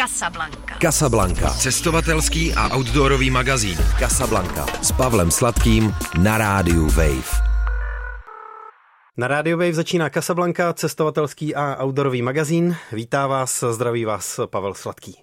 [0.00, 0.78] Casablanca.
[0.80, 1.50] Casablanca.
[1.50, 3.76] Cestovatelský a outdoorový magazín.
[3.98, 4.66] Casablanca.
[4.82, 7.30] S Pavlem Sladkým na rádiu Wave.
[9.16, 12.76] Na rádiu Wave začíná Casablanca, cestovatelský a outdoorový magazín.
[12.92, 15.16] Vítá vás, zdraví vás Pavel Sladký.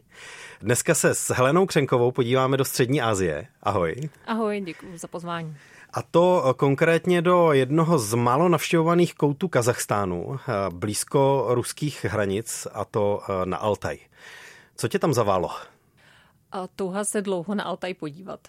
[0.62, 3.48] Dneska se s Helenou Křenkovou podíváme do Střední Asie.
[3.64, 3.96] Ahoj.
[4.28, 5.56] Ahoj, děkuji za pozvání.
[5.94, 10.40] A to konkrétně do jednoho z málo navštěvovaných koutů Kazachstánu,
[10.70, 14.00] blízko ruských hranic, a to na Altaj.
[14.78, 15.50] Co tě tam zaválo?
[16.52, 18.40] A touha se dlouho na Altaj podívat.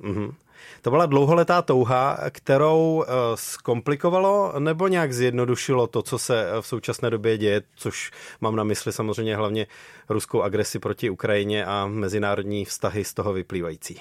[0.00, 0.34] Mm-hmm.
[0.82, 3.04] To byla dlouholetá touha, kterou
[3.34, 8.92] zkomplikovalo nebo nějak zjednodušilo to, co se v současné době děje, což mám na mysli
[8.92, 9.66] samozřejmě hlavně
[10.08, 14.00] ruskou agresi proti Ukrajině a mezinárodní vztahy z toho vyplývající.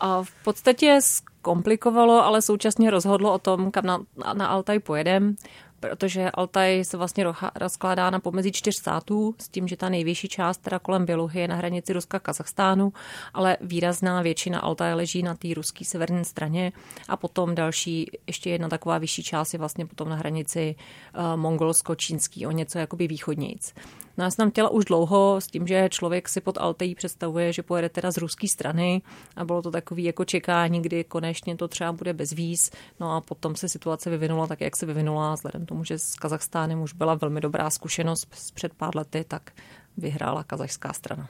[0.00, 4.00] A v podstatě zkomplikovalo, ale současně rozhodlo o tom, kam na,
[4.32, 5.36] na Altaj pojedem,
[5.88, 7.24] protože Altaj se vlastně
[7.54, 11.48] rozkládá na pomezí čtyř států, s tím, že ta největší část, teda kolem Běluhy, je
[11.48, 12.92] na hranici Ruska Kazachstánu,
[13.34, 16.72] ale výrazná většina Altaje leží na té ruské severní straně
[17.08, 20.74] a potom další, ještě jedna taková vyšší část je vlastně potom na hranici
[21.16, 23.74] uh, mongolsko-čínský, o něco jakoby východnějc.
[24.16, 27.52] No já jsem tam chtěla už dlouho s tím, že člověk si pod Altejí představuje,
[27.52, 29.02] že pojede teda z ruské strany
[29.36, 32.70] a bylo to takový jako čekání, kdy konečně to třeba bude bez víz.
[33.00, 36.82] No a potom se situace vyvinula tak, jak se vyvinula, vzhledem tomu, že s Kazachstánem
[36.82, 39.50] už byla velmi dobrá zkušenost před pár lety, tak
[39.96, 41.28] vyhrála kazachská strana.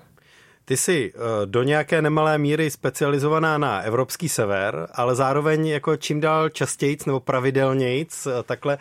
[0.64, 1.12] Ty jsi
[1.44, 7.20] do nějaké nemalé míry specializovaná na evropský sever, ale zároveň jako čím dál častějíc nebo
[7.20, 8.78] pravidelnějíc takhle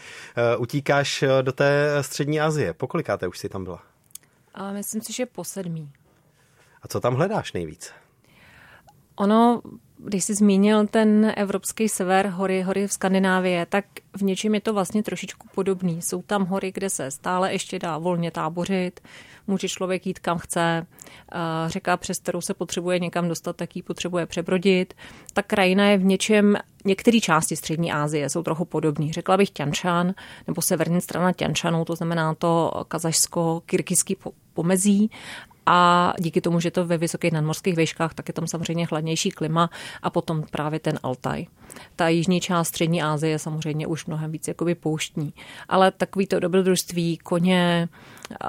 [0.57, 2.73] utíkáš do té střední Asie.
[2.73, 3.81] Pokolikáte už jsi tam byla?
[4.53, 5.91] A myslím si, že po sedmý.
[6.81, 7.91] A co tam hledáš nejvíc?
[9.15, 9.61] Ono,
[9.97, 13.85] když jsi zmínil ten evropský sever, hory, hory v Skandinávii, tak
[14.17, 16.01] v něčem je to vlastně trošičku podobný.
[16.01, 18.99] Jsou tam hory, kde se stále ještě dá volně tábořit,
[19.47, 20.87] může člověk jít kam chce,
[21.67, 24.93] řeka, přes kterou se potřebuje někam dostat, tak ji potřebuje přebrodit.
[25.33, 29.13] Ta krajina je v něčem, některé části střední Asie jsou trochu podobné.
[29.13, 30.13] Řekla bych Tianšan,
[30.47, 34.15] nebo severní strana Tianšanu, to znamená to kazašsko-kyrgyzský
[34.53, 35.11] pomezí
[35.65, 39.69] a díky tomu, že to ve vysokých nadmorských výškách, tak je tam samozřejmě chladnější klima
[40.03, 41.45] a potom právě ten Altaj.
[41.95, 45.33] Ta jižní část střední Asie je samozřejmě už mnohem víc jakoby pouštní.
[45.69, 47.89] Ale takový to dobrodružství, koně,
[48.29, 48.47] uh,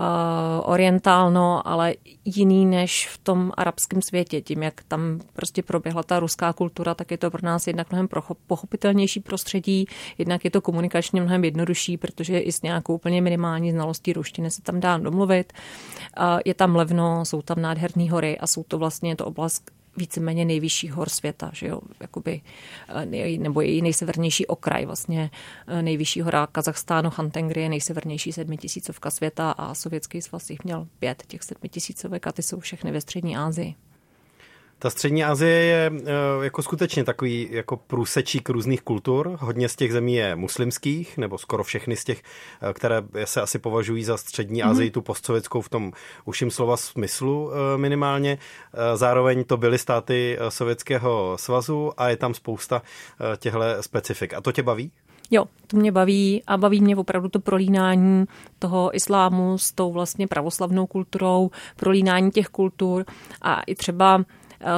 [0.63, 4.41] orientálno, ale jiný než v tom arabském světě.
[4.41, 8.09] Tím, jak tam prostě proběhla ta ruská kultura, tak je to pro nás jednak mnohem
[8.47, 9.87] pochopitelnější prostředí,
[10.19, 14.63] jednak je to komunikačně mnohem jednodušší, protože i s nějakou úplně minimální znalostí ruštiny se
[14.63, 15.53] tam dá domluvit.
[16.19, 20.45] Uh, je tam levno, jsou tam nádherné hory a jsou to vlastně to oblast, víceméně
[20.45, 22.41] nejvyšší hor světa, že jo, jakoby,
[23.39, 25.31] nebo její nejsevernější okraj, vlastně
[25.81, 31.43] nejvyšší hora Kazachstánu, Hantengri je nejsevernější sedmitisícovka světa a sovětský svaz jich měl pět těch
[31.43, 33.75] sedmitisícovek a ty jsou všechny ve střední Asii.
[34.85, 35.91] Ta střední Asie je
[36.43, 39.37] jako skutečně takový jako průsečík různých kultur.
[39.41, 42.23] Hodně z těch zemí je muslimských, nebo skoro všechny z těch,
[42.73, 44.93] které se asi považují za střední Asii, mm-hmm.
[44.93, 45.93] tu postsovětskou v tom
[46.25, 48.39] uším slova smyslu minimálně.
[48.95, 52.83] Zároveň to byly státy Sovětského svazu a je tam spousta
[53.37, 54.35] těchto specifik.
[54.35, 54.91] A to tě baví?
[55.31, 58.25] Jo, to mě baví a baví mě opravdu to prolínání
[58.59, 63.05] toho islámu s tou vlastně pravoslavnou kulturou, prolínání těch kultur
[63.43, 64.25] a i třeba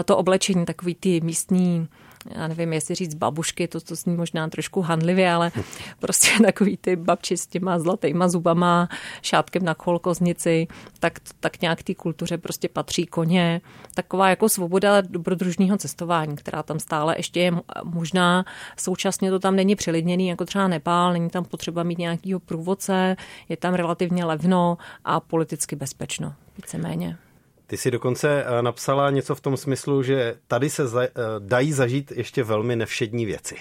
[0.05, 1.89] to oblečení, takový ty místní
[2.35, 5.53] já nevím, jestli říct babušky, to, to zní možná trošku handlivě, ale
[5.99, 8.89] prostě takový ty babči s těma zlatýma zubama,
[9.23, 10.67] šátkem na kolkoznici,
[11.01, 13.61] tak, tak nějak té kultuře prostě patří koně.
[13.95, 17.53] Taková jako svoboda dobrodružního cestování, která tam stále ještě je
[17.85, 18.45] možná.
[18.77, 23.17] Současně to tam není přelidněný, jako třeba Nepál, není tam potřeba mít nějakýho průvodce,
[23.49, 27.19] je tam relativně levno a politicky bezpečno, víceméně.
[27.67, 31.73] Ty si dokonce eh, napsala něco v tom smyslu, že tady se za, eh, dají
[31.73, 33.57] zažít ještě velmi nevšední věci.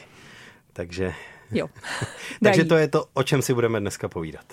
[0.74, 1.14] Takže,
[1.52, 1.68] jo,
[2.44, 4.46] takže to je to, o čem si budeme dneska povídat.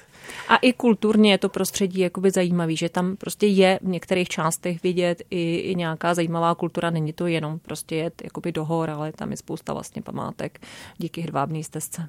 [0.48, 4.82] A i kulturně je to prostředí jakoby zajímavý, že tam prostě je v některých částech
[4.82, 6.90] vidět i, i nějaká zajímavá kultura.
[6.90, 10.60] Není to jenom prostě jet jakoby do hor, ale tam je spousta vlastně památek
[10.98, 12.08] díky hedvábné stezce.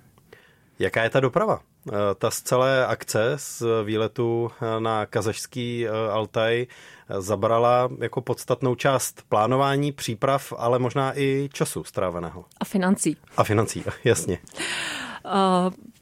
[0.79, 1.59] Jaká je ta doprava?
[1.87, 6.67] Eh, ta z celé akce z výletu eh, na kazašský eh, Altaj
[7.19, 12.45] zabrala jako podstatnou část plánování, příprav, ale možná i času stráveného.
[12.59, 13.17] A financí.
[13.37, 14.37] A financí, jasně.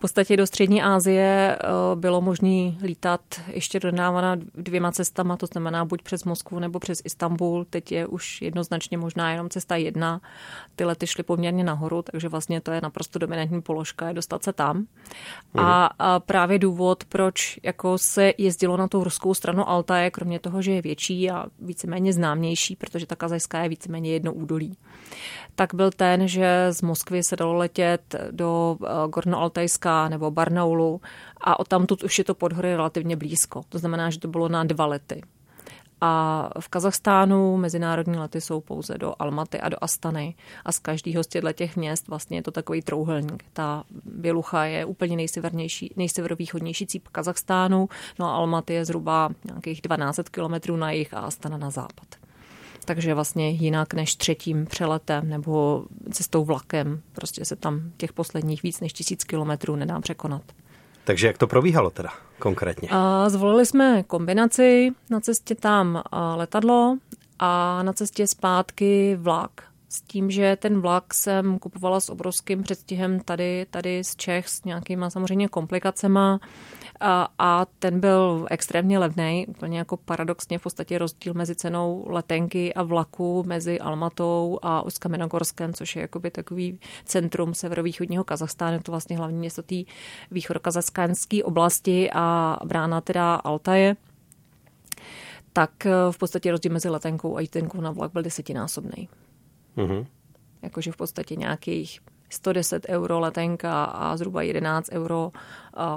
[0.02, 6.02] Podstatě do Střední Asie eh, bylo možné lítat ještě dodávána dvěma cestama, to znamená buď
[6.02, 7.66] přes Moskvu nebo přes Istanbul.
[7.70, 10.22] Teď je už jednoznačně možná jenom cesta jedna.
[10.76, 14.54] Ty lety šly poměrně nahoru, takže vlastně to je naprosto dominantní položka, je dostat se
[14.54, 14.78] tam.
[14.78, 14.86] Mhm.
[15.66, 20.62] A, a právě důvod, proč jako se jezdilo na tu ruskou stranu Altaje, kromě toho,
[20.62, 24.78] že je větší a víceméně známější, protože ta kazajská je víceméně jedno údolí,
[25.56, 31.02] tak byl ten, že z Moskvy se dalo letět do eh, Gorno-Altajska nebo Barnaulu
[31.42, 33.62] a o tamtud už je to pod hory relativně blízko.
[33.70, 35.22] To znamená, že to bylo na dva lety.
[36.04, 40.36] A v Kazachstánu mezinárodní lety jsou pouze do Almaty a do Astany
[40.66, 43.44] a z každého z těch měst vlastně je to takový trouhelník.
[43.54, 50.30] Ta Bělucha je úplně nejsevernější, nejseverovýchodnější cíp Kazachstánu, no a Almaty je zhruba nějakých 12
[50.30, 52.21] kilometrů na jih a Astana na západ
[52.86, 57.02] takže vlastně jinak než třetím přeletem nebo cestou vlakem.
[57.14, 60.42] Prostě se tam těch posledních víc než tisíc kilometrů nedá překonat.
[61.04, 62.90] Takže jak to probíhalo teda konkrétně?
[62.92, 66.04] A zvolili jsme kombinaci, na cestě tam
[66.36, 66.98] letadlo
[67.40, 69.52] a na cestě zpátky vlak.
[69.90, 74.64] S tím, že ten vlak jsem kupovala s obrovským předstihem tady, tady z Čech s
[74.64, 76.40] nějakýma samozřejmě komplikacema
[77.02, 82.74] a, a ten byl extrémně levný, úplně jako paradoxně v podstatě rozdíl mezi cenou letenky
[82.74, 89.18] a vlaku mezi Almatou a Uskamenogorskem, což je jakoby takový centrum severovýchodního Kazachstánu, to vlastně
[89.18, 89.76] hlavní město té
[90.32, 93.96] východokazachstánské oblasti a brána teda Altaje
[95.54, 99.10] tak eh, v podstatě rozdíl mezi letenkou a jítenkou na vlak byl desetinásobný.
[99.78, 100.06] Mm-hmm.
[100.62, 102.00] Jakože v podstatě nějakých
[102.34, 105.32] 110 euro letenka a zhruba 11 euro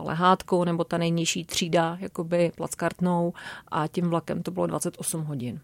[0.03, 3.33] lehátkou nebo ta nejnižší třída jakoby plackartnou
[3.69, 5.61] a tím vlakem to bylo 28 hodin.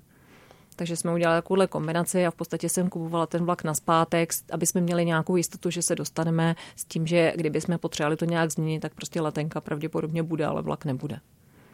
[0.77, 4.67] Takže jsme udělali takovouhle kombinaci a v podstatě jsem kupovala ten vlak na zpátek, aby
[4.67, 8.51] jsme měli nějakou jistotu, že se dostaneme s tím, že kdyby jsme potřebovali to nějak
[8.51, 11.21] změnit, tak prostě letenka pravděpodobně bude, ale vlak nebude.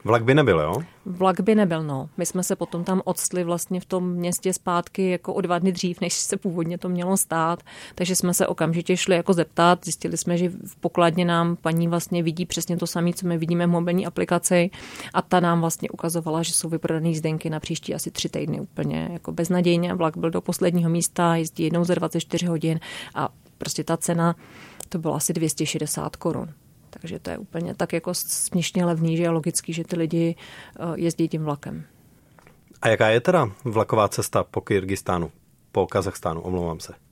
[0.07, 0.75] Vlak by nebyl, jo?
[1.07, 2.09] Vlak by nebyl, no.
[2.17, 5.73] My jsme se potom tam odstli vlastně v tom městě zpátky jako o dva dny
[5.73, 7.63] dřív, než se původně to mělo stát.
[7.95, 9.85] Takže jsme se okamžitě šli jako zeptat.
[9.85, 13.67] Zjistili jsme, že v pokladně nám paní vlastně vidí přesně to samé, co my vidíme
[13.67, 14.71] v mobilní aplikaci.
[15.15, 19.09] A ta nám vlastně ukazovala, že jsou vyprodané zdenky na příští asi tři týdny úplně
[19.13, 19.95] jako beznadějně.
[19.95, 22.81] Vlak byl do posledního místa, jezdí jednou za 24 hodin
[23.15, 24.37] a prostě ta cena
[24.89, 26.49] to bylo asi 260 korun.
[26.91, 30.83] Takže to je úplně tak jako směšně levný, že je logický, že ty lidi eh,
[30.95, 31.85] jezdí tím vlakem.
[32.83, 35.33] A jaká je teda vlaková cesta po Kyrgyzstánu,
[35.73, 37.06] po Kazachstánu, omlouvám se?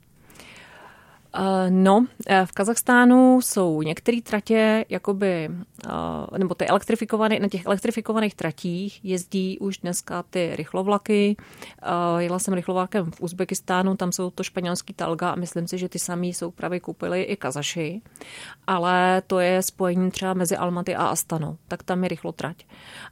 [1.37, 5.51] Eh, no, eh, v Kazachstánu jsou některé tratě, jakoby,
[5.87, 11.37] eh, nebo ty elektrifikované, na těch elektrifikovaných tratích jezdí už dneska ty rychlovlaky.
[12.19, 15.99] Jela jsem rychlovlakem v Uzbekistánu, tam jsou to španělský talga a myslím si, že ty
[15.99, 18.03] samý jsou právě koupili i Kazaši.
[18.67, 22.57] Ale to je spojení třeba mezi Almaty a Astanou, tak tam je rychlotrať.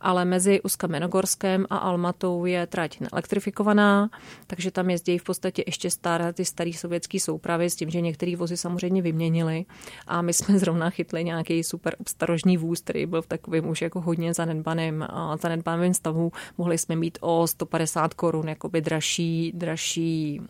[0.01, 4.11] Ale mezi Uskamenogorském a Almatou je trať neelektrifikovaná,
[4.47, 8.37] takže tam jezdí v podstatě ještě staré ty staré sovětské soupravy s tím, že některé
[8.37, 9.64] vozy samozřejmě vyměnili
[10.06, 14.00] a my jsme zrovna chytli nějaký super obstarožní vůz, který byl v takovém už jako
[14.00, 15.06] hodně zanedbaném,
[15.43, 16.32] zanedbaném stavu.
[16.59, 20.41] Mohli jsme mít o 150 korun jakoby dražší, dražší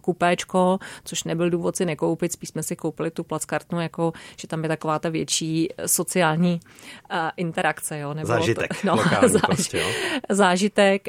[0.00, 4.62] kupéčko, což nebyl důvod si nekoupit, spíš jsme si koupili tu plackartnu, jako, že tam
[4.62, 6.60] je taková ta větší sociální
[7.36, 7.98] interakce.
[7.98, 8.14] Jo?
[8.14, 8.80] Nebylo zážitek.
[8.80, 9.86] To, no, zážitek, prostě, jo?
[10.28, 11.08] zážitek.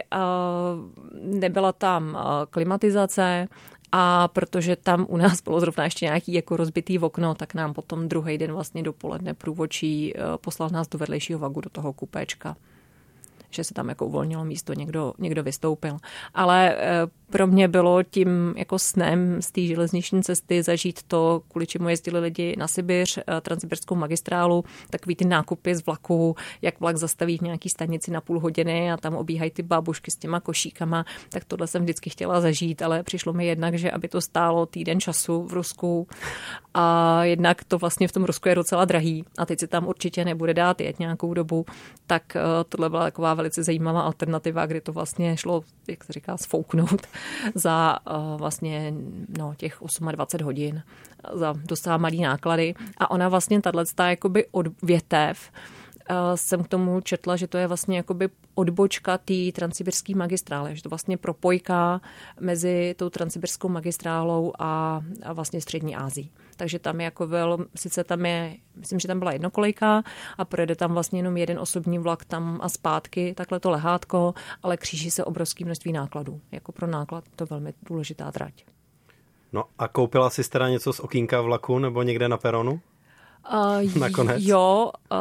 [1.22, 2.18] Nebyla tam
[2.50, 3.48] klimatizace,
[3.92, 8.08] a protože tam u nás bylo zrovna ještě nějaký jako rozbitý okno, tak nám potom
[8.08, 12.56] druhý den vlastně dopoledne průvočí eh, poslal nás do vedlejšího vagu, do toho kupéčka
[13.50, 15.98] že se tam jako uvolnilo místo, někdo, někdo vystoupil.
[16.34, 21.68] Ale eh, pro mě bylo tím jako snem z té železniční cesty zažít to, kvůli
[21.68, 26.98] čemu jezdili lidi na Sibiř, eh, transsibirskou magistrálu, takový ty nákupy z vlaku, jak vlak
[26.98, 31.06] zastaví v nějaký stanici na půl hodiny a tam obíhají ty babušky s těma košíkama,
[31.30, 35.00] tak tohle jsem vždycky chtěla zažít, ale přišlo mi jednak, že aby to stálo týden
[35.00, 36.08] času v Rusku
[36.74, 40.26] a jednak to vlastně v tom Rusku je docela drahý a teď se tam určitě
[40.26, 41.66] nebude dát jet nějakou dobu,
[42.08, 46.38] tak eh, tohle byla taková velice zajímavá alternativa, kdy to vlastně šlo, jak se říká,
[46.38, 47.08] sfouknout
[47.56, 48.94] za uh, vlastně
[49.38, 49.78] no, těch
[50.12, 50.84] 28 hodin
[51.34, 52.76] za dostává malý náklady.
[52.98, 55.52] A ona vlastně tahle jakoby od větev
[56.36, 60.90] jsem k tomu četla, že to je vlastně jakoby odbočka té transsibirské magistrále, že to
[60.90, 62.02] vlastně propojka
[62.40, 68.04] mezi tou transsibirskou magistrálou a, a vlastně střední Ázií takže tam je jako byl, sice
[68.04, 70.04] tam je, myslím, že tam byla jednokolejka
[70.38, 74.34] a projede tam vlastně jenom jeden osobní vlak tam a zpátky, takhle to lehátko,
[74.64, 76.42] ale kříží se obrovský množství nákladů.
[76.52, 78.66] Jako pro náklad to velmi důležitá trať.
[79.54, 82.82] No a koupila jsi teda něco z okýnka vlaku nebo někde na peronu?
[83.54, 84.38] Uh, Nakonec.
[84.40, 85.18] Jo, uh,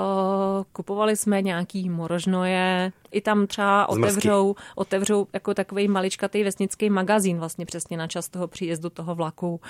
[0.72, 7.66] kupovali jsme nějaký morožnoje, i tam třeba otevřou, otevřou jako takový maličkatý vesnický magazín vlastně
[7.66, 9.60] přesně na čas toho příjezdu toho vlaku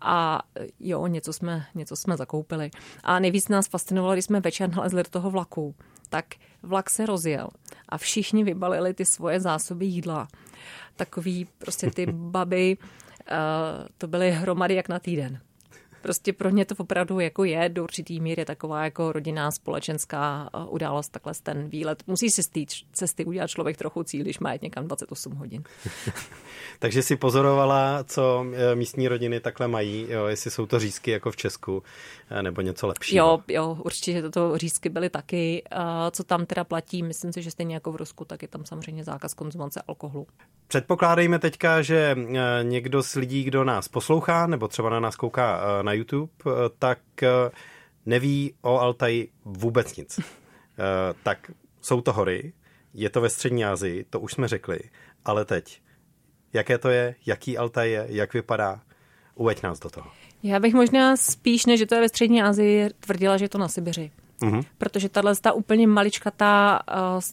[0.00, 0.42] a
[0.80, 2.70] jo, něco jsme, něco jsme zakoupili.
[3.02, 5.74] A nejvíc nás fascinovalo, když jsme večer nalezli do toho vlaku,
[6.10, 6.24] tak
[6.62, 7.48] vlak se rozjel
[7.88, 10.28] a všichni vybalili ty svoje zásoby jídla.
[10.96, 12.76] Takový prostě ty baby,
[13.30, 15.40] uh, to byly hromady jak na týden.
[16.04, 20.74] Prostě pro ně to opravdu jako je do určitý míry taková jako rodinná společenská uh,
[20.74, 22.02] událost, takhle ten výlet.
[22.06, 22.60] Musí si z té
[22.92, 25.62] cesty udělat člověk trochu cíl, když má jet někam 28 hodin.
[26.78, 31.30] Takže si pozorovala, co eh, místní rodiny takhle mají, jo, jestli jsou to řízky jako
[31.30, 31.82] v Česku,
[32.30, 33.26] eh, nebo něco lepšího.
[33.26, 35.62] Jo, jo, určitě toto řízky byly taky.
[36.10, 39.04] Co tam teda platí, myslím si, že stejně jako v Rusku, tak je tam samozřejmě
[39.04, 40.26] zákaz konzumace alkoholu.
[40.66, 42.16] Předpokládejme teďka, že
[42.62, 46.32] někdo z lidí, kdo nás poslouchá, nebo třeba na nás kouká na YouTube,
[46.78, 46.98] tak
[48.06, 50.20] neví o Altaji vůbec nic.
[51.22, 52.52] tak jsou to hory,
[52.94, 54.78] je to ve střední Asii, to už jsme řekli,
[55.24, 55.82] ale teď,
[56.52, 58.80] jaké to je, jaký Altaj je, jak vypadá,
[59.34, 60.10] uveď nás do toho.
[60.42, 63.58] Já bych možná spíš, než že to je ve střední Asii, tvrdila, že je to
[63.58, 64.10] na Sibiři.
[64.40, 64.64] Mm-hmm.
[64.78, 66.80] Protože tahle ta úplně maličkatá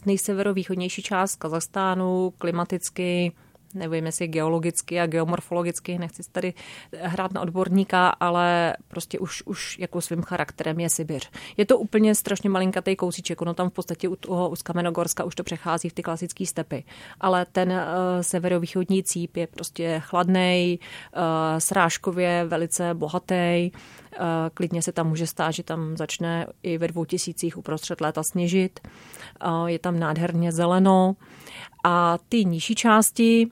[0.06, 3.32] nejseverovýchodnější část Kazachstánu, klimaticky,
[3.74, 6.54] nevím jestli geologicky a geomorfologicky, nechci tady
[7.00, 11.30] hrát na odborníka, ale prostě už, už jako svým charakterem je Sibiř.
[11.56, 15.34] Je to úplně strašně malinkatý kousíček, ono tam v podstatě u toho u Skamenogorska už
[15.34, 16.84] to přechází v ty klasické stepy,
[17.20, 17.76] ale ten uh,
[18.20, 21.22] severovýchodní cíp je prostě chladný, uh,
[21.58, 27.04] srážkově velice bohatý, uh, klidně se tam může stát, že tam začne i ve dvou
[27.04, 28.80] tisících uprostřed léta sněžit,
[29.46, 31.16] uh, je tam nádherně zeleno.
[31.84, 33.48] A ty nižší části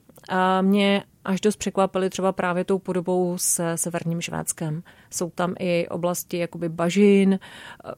[0.61, 4.83] mě až dost překvapily třeba právě tou podobou se severním Švédskem.
[5.09, 7.39] Jsou tam i oblasti jakoby bažin,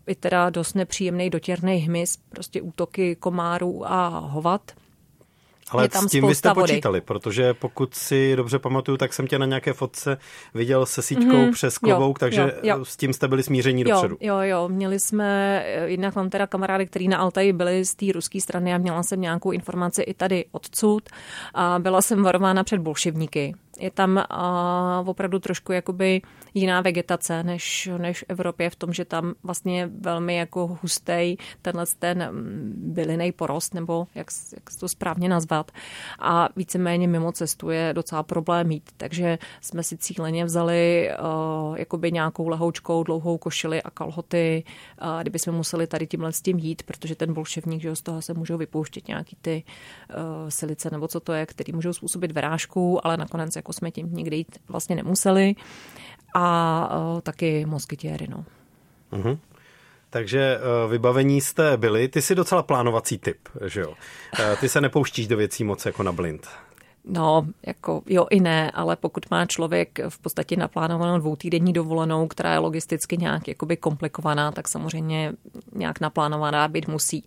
[0.08, 4.72] i teda dost nepříjemný dotěrný hmyz, prostě útoky komárů a hovat.
[5.70, 6.74] Ale s tím vy jste vody.
[6.74, 10.18] počítali, protože pokud si dobře pamatuju, tak jsem tě na nějaké fotce
[10.54, 11.52] viděl se síťkou mm-hmm.
[11.52, 12.86] přes klobouk, takže jo, jo.
[12.86, 14.18] s tím jste byli smíření jo, dopředu.
[14.22, 18.42] Jo, jo, měli jsme, jednak mám teda kamarády, který na Altaji byli z té ruské
[18.42, 21.10] strany a měla jsem nějakou informaci i tady odsud
[21.54, 24.16] a byla jsem varována před bolševníky, je tam
[25.02, 26.22] uh, opravdu trošku jakoby
[26.54, 31.38] jiná vegetace než, než v Evropě v tom, že tam vlastně je velmi jako hustý
[31.62, 35.72] tenhle ten mm, bylinej porost, nebo jak, jak to správně nazvat.
[36.20, 38.90] A víceméně mimo cestu je docela problém mít.
[38.98, 44.64] Takže jsme si cíleně vzali uh, jakoby nějakou lehoučkou, dlouhou košili a kalhoty,
[45.02, 48.22] uh, kdyby jsme museli tady tímhle s tím jít, protože ten bolševník, že z toho
[48.22, 49.64] se můžou vypouštět nějaký ty
[50.10, 54.10] uh, silice nebo co to je, který můžou způsobit vyrážku, ale nakonec jako jsme tím
[54.14, 55.56] nikdy jít vlastně nemuseli.
[56.36, 58.46] A uh, taky moskytěry, no.
[59.12, 59.38] Uh-huh.
[60.10, 62.08] Takže uh, vybavení jste byli.
[62.08, 63.90] Ty jsi docela plánovací typ, že jo?
[63.90, 63.96] Uh,
[64.60, 66.48] ty se nepouštíš do věcí moc jako na blind.
[67.06, 72.54] No, jako jo i ne, ale pokud má člověk v podstatě naplánovanou dvoutýdenní dovolenou, která
[72.54, 75.34] je logisticky nějak jakoby komplikovaná, tak samozřejmě
[75.76, 77.24] nějak naplánovaná být musí.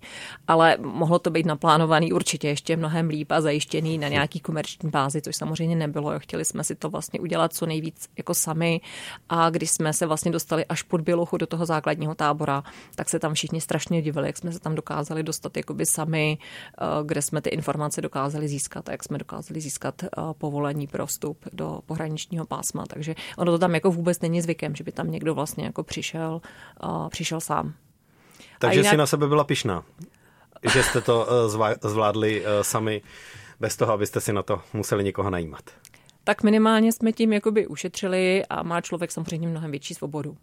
[0.48, 5.22] Ale mohlo to být naplánovaný určitě ještě mnohem líp a zajištěný na nějaký komerční bázi,
[5.22, 6.12] což samozřejmě nebylo.
[6.12, 6.18] Jo.
[6.18, 8.80] Chtěli jsme si to vlastně udělat co nejvíc jako sami
[9.28, 12.62] a když jsme se vlastně dostali až pod Bělochu do toho základního tábora,
[12.94, 16.84] tak se tam všichni strašně divili, jak jsme se tam dokázali dostat jakoby sami, eh,
[17.04, 20.08] kde jsme ty informace dokázali získat a jak jsme dokázali získat eh,
[20.38, 22.86] povolení pro vstup do pohraničního pásma.
[22.86, 26.40] Takže ono to tam jako vůbec není zvykem, že by tam někdo vlastně jako přišel,
[26.84, 27.74] uh, přišel sám.
[28.58, 28.90] Takže jinak...
[28.90, 29.82] si na sebe byla pišná,
[30.72, 33.02] že jste to uh, zvládli sami
[33.60, 35.64] bez toho, abyste si na to museli někoho najímat.
[36.24, 40.36] Tak minimálně jsme tím jakoby ušetřili a má člověk samozřejmě mnohem větší svobodu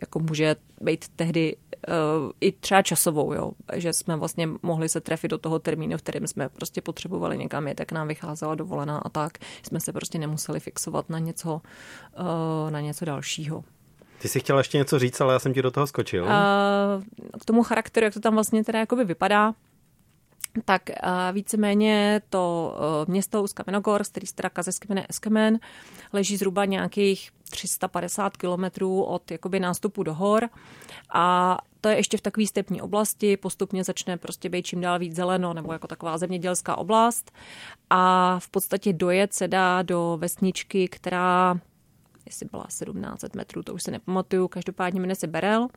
[0.00, 5.30] jako může být tehdy uh, i třeba časovou, jo, že jsme vlastně mohli se trefit
[5.30, 9.08] do toho termínu, v kterém jsme prostě potřebovali někam jet, tak nám vycházela dovolená a
[9.08, 9.38] tak.
[9.62, 11.60] Jsme se prostě nemuseli fixovat na něco,
[12.18, 13.64] uh, na něco dalšího.
[14.18, 16.24] Ty jsi chtěla ještě něco říct, ale já jsem ti do toho skočil.
[16.24, 16.30] Uh,
[17.40, 19.54] k tomu charakteru, jak to tam vlastně teda jakoby vypadá,
[20.64, 20.82] tak
[21.32, 22.74] víceméně to
[23.08, 24.50] město Uskamenogor, který se teda
[24.88, 25.58] jmenuje Eskemen,
[26.12, 30.48] leží zhruba nějakých 350 kilometrů od jakoby nástupu do hor.
[31.14, 35.16] A to je ještě v takové stepní oblasti, postupně začne prostě být čím dál víc
[35.16, 37.32] zeleno, nebo jako taková zemědělská oblast.
[37.90, 41.60] A v podstatě dojet se dá do vesničky, která
[42.26, 45.68] jestli byla 17 metrů, to už se nepamatuju, každopádně jmenuje se Berel,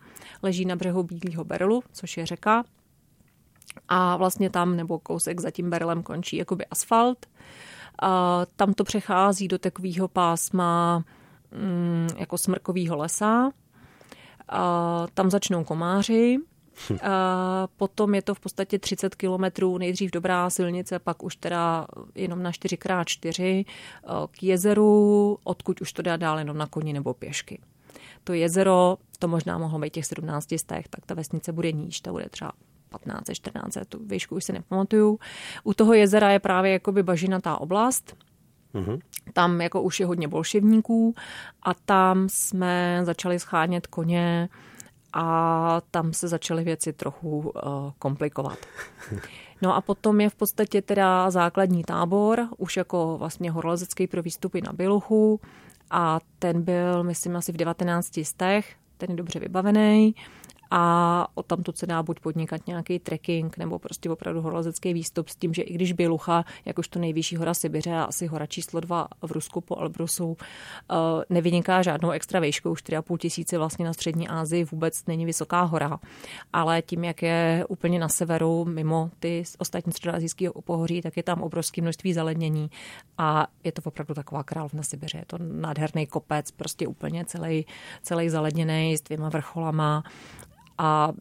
[0.44, 2.64] leží na břehu Bílého Berelu, což je řeka.
[3.88, 7.26] A vlastně tam nebo kousek za tím Berlem končí jakoby asfalt.
[8.02, 11.04] A tam to přechází do takového pásma
[12.18, 13.52] jako smrkového lesa.
[14.50, 16.38] A tam začnou komáři,
[17.04, 22.44] a potom je to v podstatě 30 kilometrů, nejdřív dobrá silnice, pak už teda jenom
[22.44, 23.66] na 4x4
[24.32, 27.60] k jezeru, odkud už to dá dál jenom na koni nebo pěšky.
[28.24, 32.12] To jezero, to možná mohlo být těch 17 stech, tak ta vesnice bude níž, ta
[32.12, 32.52] bude třeba
[32.90, 35.20] 15, 14, tu výšku už si nepamatuju.
[35.64, 38.16] U toho jezera je právě jakoby bažinatá oblast,
[38.76, 39.00] Mm-hmm.
[39.34, 41.16] Tam jako už je hodně bolševníků
[41.64, 44.50] a tam jsme začali schánět koně
[45.14, 47.52] a tam se začaly věci trochu uh,
[48.00, 48.58] komplikovat.
[49.62, 54.62] No a potom je v podstatě teda základní tábor, už jako vlastně horolezecký pro výstupy
[54.62, 55.40] na Běluchu
[55.92, 60.16] a ten byl, myslím, asi v 19 stech, ten je dobře vybavený
[60.72, 65.36] a o tamto se dá buď podnikat nějaký trekking nebo prostě opravdu horolezecký výstup s
[65.36, 69.32] tím, že i když Bělucha, jakožto nejvyšší hora Sibiře a asi hora číslo dva v
[69.32, 70.96] Rusku po Elbrusu, eh,
[71.30, 76.00] nevyniká žádnou extra výškou, 4,5 tisíce vlastně na střední Asii vůbec není vysoká hora,
[76.54, 81.42] ale tím, jak je úplně na severu, mimo ty ostatní středoazijské pohoří, tak je tam
[81.42, 82.72] obrovské množství zalednění
[83.18, 85.18] a je to opravdu taková královna Sibiře.
[85.18, 87.66] Je to nádherný kopec, prostě úplně celý,
[88.02, 90.04] celý zaledněný s dvěma vrcholama
[90.80, 91.14] a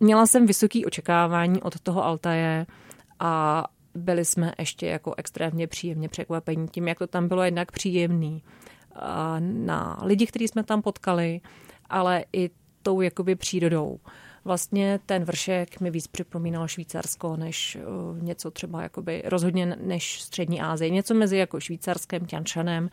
[0.00, 2.66] měla jsem vysoký očekávání od toho Altaje
[3.18, 8.42] a byli jsme ještě jako extrémně příjemně překvapení tím, jak to tam bylo jednak příjemný
[9.40, 11.40] na lidi, kteří jsme tam potkali,
[11.88, 12.50] ale i
[12.82, 14.00] tou jakoby přírodou.
[14.44, 17.78] Vlastně ten vršek mi víc připomínal Švýcarsko, než
[18.12, 20.90] uh, něco třeba jakoby rozhodně než střední Ázie.
[20.90, 22.90] Něco mezi jako švýcarském Tianšanem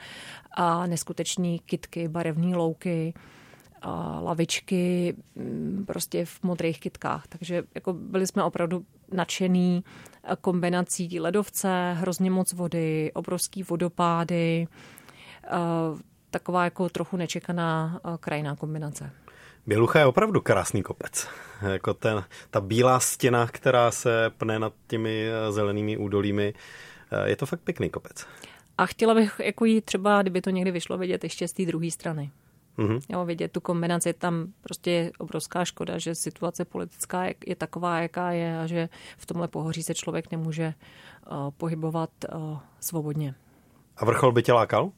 [0.52, 3.14] a neskutečný kitky, barevné louky,
[4.22, 7.28] lavičky mm, prostě v modrých kytkách.
[7.28, 9.84] Takže jako byli jsme opravdu nadšený
[10.42, 14.68] kombinací ledovce, hrozně moc vody, obrovský vodopády,
[16.30, 19.12] taková jako trochu nečekaná krajná kombinace.
[19.68, 21.28] Bělucha je opravdu krásný kopec.
[21.72, 26.54] Jako ten, ta bílá stěna, která se pne nad těmi zelenými údolími.
[27.26, 28.26] Je to fakt pěkný kopec.
[28.78, 31.92] A chtěla bych jako jít třeba, kdyby to někdy vyšlo vidět ještě z té druhé
[31.92, 32.32] strany.
[32.78, 33.00] Mm-hmm.
[33.10, 38.00] Jo, vidět tu kombinaci, tam prostě je obrovská škoda, že situace politická je, je taková,
[38.00, 40.74] jaká je a že v tomhle pohoří se člověk nemůže
[41.32, 43.36] uh, pohybovat uh, svobodně.
[43.98, 44.92] A vrchol by tě lákal?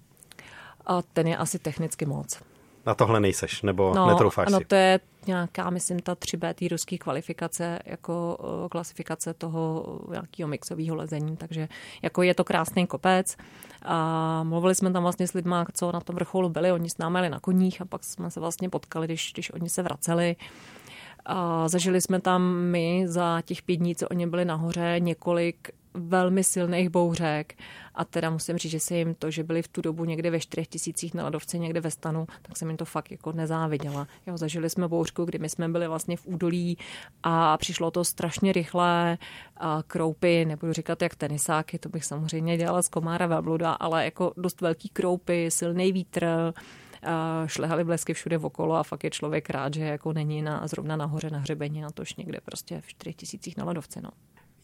[0.86, 2.42] A ten je asi technicky moc.
[2.90, 4.66] Na tohle nejseš, nebo no, netroufáš ano, si?
[4.66, 10.96] to je nějaká, myslím, ta 3B, té ruské kvalifikace, jako uh, klasifikace toho nějakého mixového
[10.96, 11.68] lezení, takže
[12.02, 13.38] jako je to krásný kopec.
[13.82, 17.18] A mluvili jsme tam vlastně s lidmi, co na tom vrcholu byli, oni s námi
[17.18, 20.36] jeli na koních a pak jsme se vlastně potkali, když, když oni se vraceli.
[21.26, 26.44] A zažili jsme tam my za těch pět dní, co oni byli nahoře, několik velmi
[26.44, 27.56] silných bouřek
[27.96, 30.40] a teda musím říct, že se jim to, že byli v tu dobu někde ve
[30.40, 34.08] čtyřech tisících na ledovce, někde ve stanu, tak jsem jim to fakt jako nezáviděla.
[34.28, 36.78] Jo, zažili jsme bouřku, kdy my jsme byli vlastně v údolí
[37.24, 39.18] a přišlo to strašně rychle,
[39.58, 44.34] a kroupy, nebudu říkat jak tenisáky, to bych samozřejmě dělala z komára velbluda, ale jako
[44.38, 46.54] dost velký kroupy, silný vítr,
[47.46, 51.30] šlehaly blesky všude okolo a fakt je člověk rád, že jako není na, zrovna nahoře
[51.30, 54.02] na hřebení, na tož někde prostě v čtyřech tisících na ledovce.
[54.02, 54.10] No.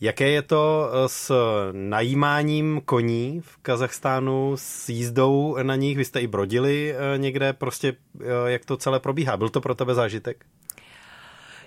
[0.01, 1.31] Jaké je to eh, s
[1.71, 5.97] najímáním koní v Kazachstánu, s jízdou na nich?
[5.97, 9.37] Vy jste i brodili eh, někde, prostě eh, jak to celé probíhá?
[9.37, 10.45] Byl to pro tebe zážitek?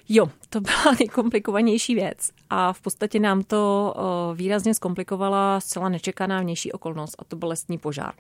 [0.08, 3.94] Jo, to byla nejkomplikovanější věc a v podstatě nám to
[4.34, 8.14] výrazně zkomplikovala zcela nečekaná vnější okolnost a to byl lesní požár.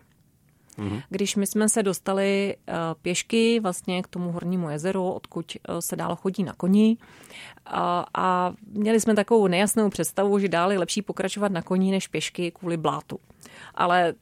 [0.78, 1.02] Mm-hmm.
[1.08, 5.96] Když my jsme se dostali uh, pěšky vlastně k tomu hornímu jezeru, odkud uh, se
[5.96, 7.78] dál chodí na koni uh,
[8.14, 12.50] a měli jsme takovou nejasnou představu, že dál je lepší pokračovat na koni než pěšky
[12.50, 13.18] kvůli blátu.
[13.74, 14.14] Ale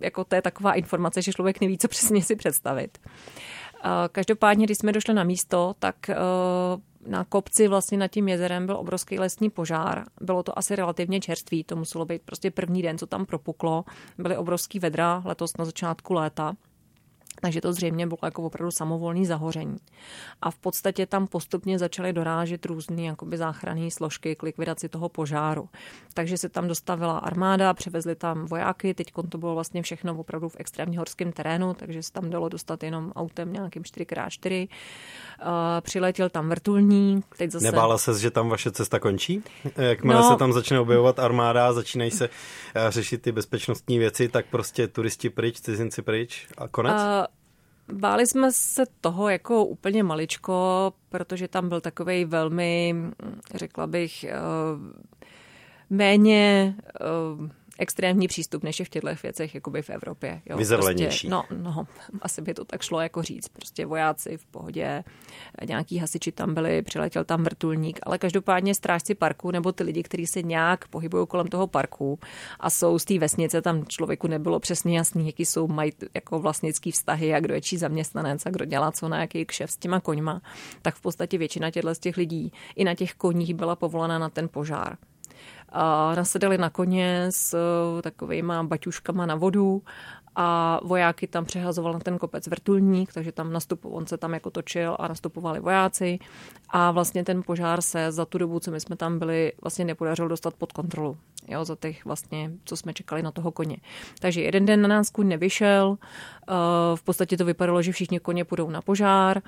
[0.00, 2.98] jako to je taková informace, že člověk neví, co přesně si představit.
[4.12, 5.96] Každopádně, když jsme došli na místo, tak
[7.06, 10.04] na kopci vlastně nad tím jezerem byl obrovský lesní požár.
[10.20, 13.84] Bylo to asi relativně čerstvý, to muselo být prostě první den, co tam propuklo.
[14.18, 16.56] Byly obrovský vedra letos na začátku léta.
[17.42, 19.76] Takže to zřejmě bylo jako opravdu samovolný zahoření.
[20.42, 25.68] A v podstatě tam postupně začaly dorážet různé jakoby záchranné složky k likvidaci toho požáru.
[26.14, 30.56] Takže se tam dostavila armáda, převezli tam vojáky, teď to bylo vlastně všechno opravdu v
[30.58, 34.68] extrémně horském terénu, takže se tam dalo dostat jenom autem nějakým 4x4.
[34.68, 35.48] Uh,
[35.80, 37.26] přiletěl tam vrtulník.
[37.36, 37.64] Teď zase...
[37.64, 39.42] Nebála se, že tam vaše cesta končí?
[39.76, 42.34] Jakmile no, se tam začne objevovat armáda, začínají se uh,
[42.88, 46.94] řešit ty bezpečnostní věci, tak prostě turisti pryč, cizinci pryč a konec?
[46.94, 47.31] Uh,
[47.92, 52.94] Báli jsme se toho jako úplně maličko, protože tam byl takový velmi,
[53.54, 54.36] řekla bych, eh,
[55.90, 60.42] méně eh, extrémní přístup, než je v těchto věcech jakoby v Evropě.
[60.46, 60.56] Jo.
[60.56, 61.28] Vyzrlenější.
[61.28, 61.86] Prostě, no, no,
[62.22, 63.48] asi by to tak šlo jako říct.
[63.48, 65.04] Prostě vojáci v pohodě,
[65.66, 70.26] nějaký hasiči tam byli, přiletěl tam vrtulník, ale každopádně strážci parku nebo ty lidi, kteří
[70.26, 72.18] se nějak pohybují kolem toho parku
[72.60, 76.90] a jsou z té vesnice, tam člověku nebylo přesně jasný, jaký jsou mají jako vlastnický
[76.90, 80.00] vztahy a kdo je čí zaměstnanec a kdo dělá co na jaký kšef s těma
[80.00, 80.42] koňma,
[80.82, 84.48] tak v podstatě většina těchto těch lidí i na těch koních byla povolena na ten
[84.48, 84.96] požár
[85.68, 87.56] a nasedali na koně s
[88.02, 89.82] takovými baťuškama na vodu
[90.36, 94.50] a vojáky tam přehazoval na ten kopec vrtulník, takže tam nastup, on se tam jako
[94.50, 96.18] točil a nastupovali vojáci
[96.70, 100.28] a vlastně ten požár se za tu dobu, co my jsme tam byli, vlastně nepodařil
[100.28, 101.16] dostat pod kontrolu.
[101.48, 103.76] Jo, za těch vlastně, co jsme čekali na toho koně.
[104.18, 105.98] Takže jeden den na nás kuň nevyšel,
[106.94, 109.42] v podstatě to vypadalo, že všichni koně půjdou na požár,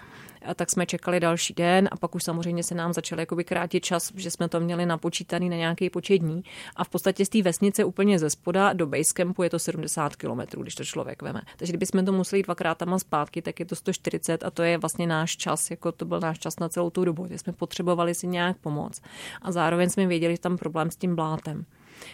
[0.54, 4.12] tak jsme čekali další den a pak už samozřejmě se nám začal jakoby krátit čas,
[4.14, 6.44] že jsme to měli napočítaný na nějaký počet dní
[6.76, 10.40] a v podstatě z té vesnice úplně ze spoda do basecampu je to 70 km,
[10.60, 11.40] když to člověk veme.
[11.56, 14.78] Takže kdybychom to museli dvakrát tam a zpátky, tak je to 140 a to je
[14.78, 18.14] vlastně náš čas, jako to byl náš čas na celou tu dobu, že jsme potřebovali
[18.14, 19.02] si nějak pomoct.
[19.42, 21.64] A zároveň jsme věděli, že tam problém s tím blátem.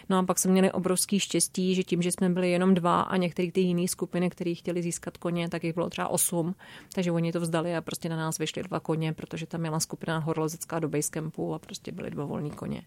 [0.09, 3.17] No a pak jsme měli obrovský štěstí, že tím, že jsme byli jenom dva a
[3.17, 6.55] některé ty jiné skupiny, které chtěli získat koně, tak jich bylo třeba osm,
[6.93, 10.17] takže oni to vzdali a prostě na nás vyšli dva koně, protože tam měla skupina
[10.17, 12.81] horolezecká do Basecampu a prostě byly dva volní koně.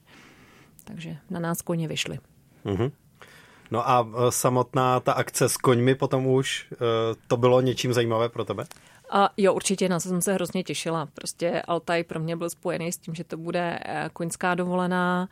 [0.84, 2.18] Takže na nás koně vyšli.
[2.64, 2.92] Mm-hmm.
[3.70, 6.76] No a e, samotná ta akce s koňmi potom už, e,
[7.28, 8.64] to bylo něčím zajímavé pro tebe?
[9.10, 11.08] A jo, určitě, na to jsem se hrozně těšila.
[11.14, 15.28] Prostě Altaj pro mě byl spojený s tím, že to bude eh, koňská dovolená.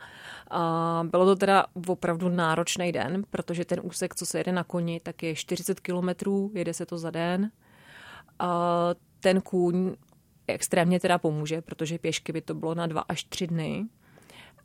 [0.51, 4.99] A bylo to teda opravdu náročný den, protože ten úsek, co se jede na koni,
[4.99, 7.51] tak je 40 kilometrů, jede se to za den.
[8.39, 9.95] A ten kůň
[10.47, 13.85] extrémně teda pomůže, protože pěšky by to bylo na dva až tři dny.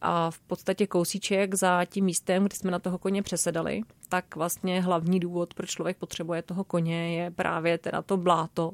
[0.01, 4.81] A v podstatě kousíček za tím místem, kde jsme na toho koně přesedali, tak vlastně
[4.81, 8.73] hlavní důvod, proč člověk potřebuje toho koně, je právě teda to bláto,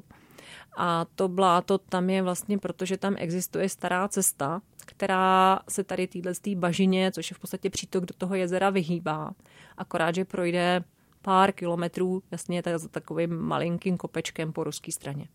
[0.77, 6.33] a to bláto tam je vlastně, protože tam existuje stará cesta, která se tady téhle
[6.55, 9.31] bažině, což je v podstatě přítok do toho jezera, vyhýbá.
[9.77, 10.83] Akorát, že projde
[11.21, 15.27] pár kilometrů, jasně tak za takovým malinkým kopečkem po ruské straně.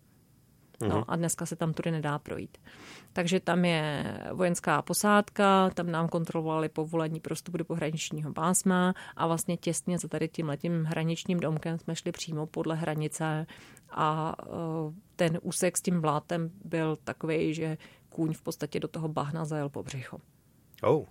[0.81, 1.05] No mhm.
[1.09, 2.59] a dneska se tam tudy nedá projít.
[3.13, 9.27] Takže tam je vojenská posádka, tam nám kontrolovali povolení pro vstup do pohraničního pásma a
[9.27, 13.47] vlastně těsně za tady tím letím hraničním domkem jsme šli přímo podle hranice
[13.91, 14.47] a e,
[15.17, 19.69] ten úsek s tím blátem byl takový, že kůň v podstatě do toho bahna zajel
[19.69, 20.19] po břicho.
[20.83, 21.05] Oh.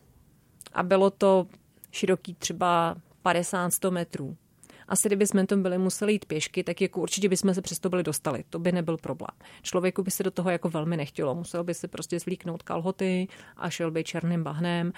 [0.73, 1.47] A bylo to
[1.91, 4.37] široký třeba 50-100 metrů.
[4.89, 8.43] Asi kdybychom to byli museli jít pěšky, tak jako určitě bychom se přesto byli dostali.
[8.49, 9.37] To by nebyl problém.
[9.61, 11.35] Člověku by se do toho jako velmi nechtělo.
[11.35, 14.91] Musel by se prostě zvlíknout kalhoty a šel by černým bahnem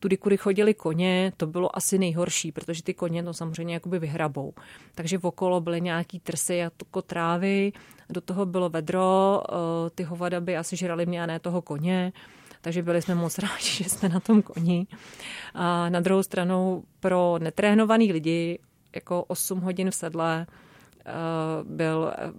[0.00, 4.54] tudy, kudy chodili koně, to bylo asi nejhorší, protože ty koně to samozřejmě jakoby vyhrabou.
[4.94, 7.72] Takže okolo byly nějaký trsy a kotrávy,
[8.10, 12.12] do toho bylo vedro, eh, ty hovada by asi žrali mě a ne toho koně,
[12.60, 14.86] takže byli jsme moc rádi, že jsme na tom koni.
[15.54, 18.58] A na druhou stranu pro netrénovaný lidi
[18.98, 20.46] jako 8 hodin v sedle
[21.06, 21.12] eh,
[21.64, 22.32] byl eh,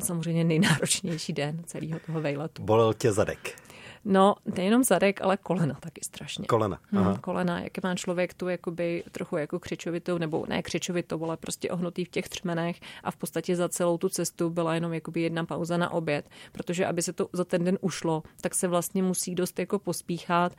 [0.00, 2.62] samozřejmě nejnáročnější den celého toho vejletu.
[2.62, 3.65] Bolel tě zadek.
[4.08, 6.46] No, nejenom zadek, ale kolena taky strašně.
[6.46, 6.78] Kolena.
[6.92, 7.10] Aha.
[7.10, 11.70] Hmm, kolena, jak má člověk tu jakoby trochu jako křičovitou, nebo ne křičovitou, ale prostě
[11.70, 15.44] ohnutý v těch třmenech a v podstatě za celou tu cestu byla jenom jakoby jedna
[15.44, 19.34] pauza na oběd, protože aby se to za ten den ušlo, tak se vlastně musí
[19.34, 20.52] dost jako pospíchat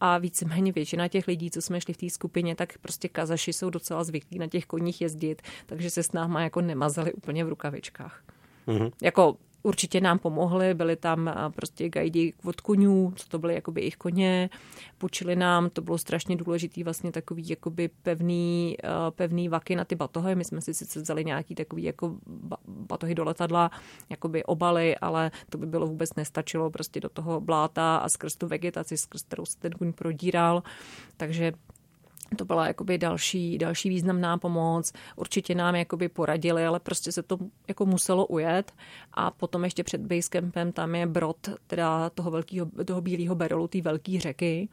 [0.00, 3.70] a víceméně většina těch lidí, co jsme šli v té skupině, tak prostě kazaši jsou
[3.70, 8.22] docela zvyklí na těch koních jezdit, takže se s náma jako nemazali úplně v rukavičkách.
[8.66, 8.92] Mm-hmm.
[9.02, 13.80] Jako určitě nám pomohli, byli tam eh, prostě gajdi od koňů, co to byly jakoby
[13.80, 14.50] jejich koně,
[14.98, 19.94] půjčili nám, to bylo strašně důležitý vlastně takový jakoby pevný, eh, pevný vaky na ty
[19.94, 22.16] batohy, my jsme si sice vzali nějaký takový jako
[22.66, 23.70] batohy do letadla,
[24.10, 28.46] jakoby obaly, ale to by bylo vůbec nestačilo prostě do toho bláta a skrz tu
[28.46, 30.62] vegetaci, skrz kterou se ten kuň prodíral,
[31.16, 31.52] takže
[32.36, 34.92] to byla jakoby další, další významná pomoc.
[35.16, 38.72] Určitě nám jakoby poradili, ale prostě se to jako muselo ujet.
[39.12, 43.80] A potom ještě před Basecampem tam je brod teda toho, velkého, toho bílého berolu, té
[43.80, 44.68] velké řeky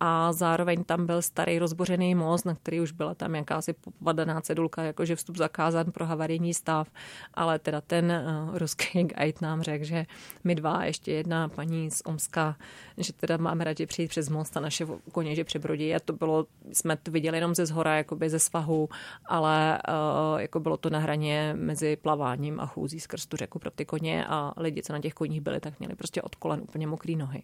[0.00, 4.82] a zároveň tam byl starý rozbořený most, na který už byla tam jakási popadaná cedulka,
[4.82, 6.90] jakože vstup zakázán pro havarijní stav,
[7.34, 8.12] ale teda ten
[8.48, 10.06] uh, ruský guide nám řekl, že
[10.44, 12.56] my dva, ještě jedna paní z Omska,
[12.98, 16.46] že teda máme radši přijít přes most a naše koně, že přebrodí a to bylo,
[16.76, 18.88] jsme to viděli jenom ze zhora, jakoby ze svahu,
[19.26, 23.70] ale uh, jako bylo to na hraně mezi plaváním a chůzí skrz tu řeku pro
[23.70, 26.86] ty koně a lidi, co na těch koních byli, tak měli prostě od kolen úplně
[26.86, 27.42] mokré nohy.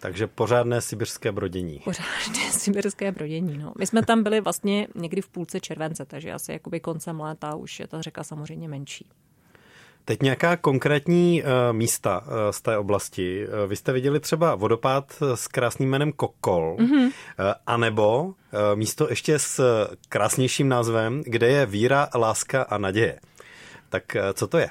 [0.00, 1.80] Takže pořádné sibirské brodění.
[1.84, 3.72] Pořádné sibirské brodění, no.
[3.78, 7.80] My jsme tam byli vlastně někdy v půlce července, takže asi jakoby koncem léta už
[7.80, 9.06] je ta řeka samozřejmě menší.
[10.04, 13.46] Teď nějaká konkrétní uh, místa uh, z té oblasti.
[13.46, 17.06] Uh, vy jste viděli třeba vodopád s krásným jménem Kokol, mm-hmm.
[17.06, 17.12] uh,
[17.66, 18.32] anebo uh,
[18.74, 23.20] místo ještě s krásnějším názvem, kde je víra, láska a naděje.
[23.90, 24.70] Tak uh, co to je?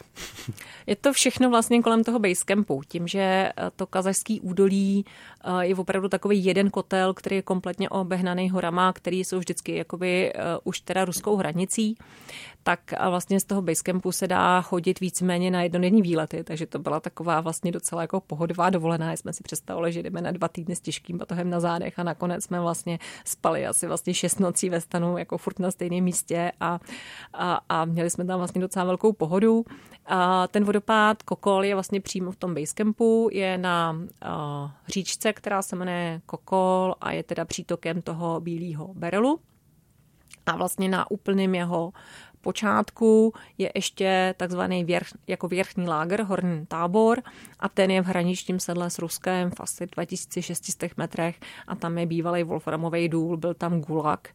[0.88, 2.82] Je to všechno vlastně kolem toho basecampu.
[2.88, 5.06] Tím, že to kazašský údolí
[5.60, 10.82] je opravdu takový jeden kotel, který je kompletně obehnaný horama, který jsou vždycky jakoby už
[10.82, 11.98] teda ruskou hranicí,
[12.64, 12.80] tak
[13.10, 17.42] vlastně z toho basecampu se dá chodit víceméně na jednodenní výlety, takže to byla taková
[17.42, 19.14] vlastně docela jako pohodová dovolená.
[19.14, 22.44] Jsme si představili, že jdeme na dva týdny s těžkým batohem na zádech a nakonec
[22.44, 26.80] jsme vlastně spali asi vlastně šest nocí ve stanu, jako furt na stejném místě a,
[27.34, 29.66] a, a měli jsme tam vlastně docela velkou pohodu.
[30.06, 34.02] A ten vodopád Kokol je vlastně přímo v tom basecampu, je na
[34.88, 39.40] říčce, která se jmenuje Kokol a je teda přítokem toho bílého berelu.
[40.46, 41.94] A vlastně na úplném jeho
[42.42, 47.22] počátku je ještě takzvaný věrch, jako věrchní láger, horní tábor
[47.60, 52.06] a ten je v hraničním sedle s Ruskem v asi 2600 metrech a tam je
[52.06, 54.28] bývalý Wolframový důl, byl tam gulag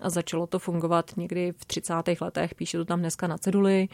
[0.00, 1.94] a začalo to fungovat někdy v 30.
[2.20, 3.88] letech, píše to tam dneska na ceduli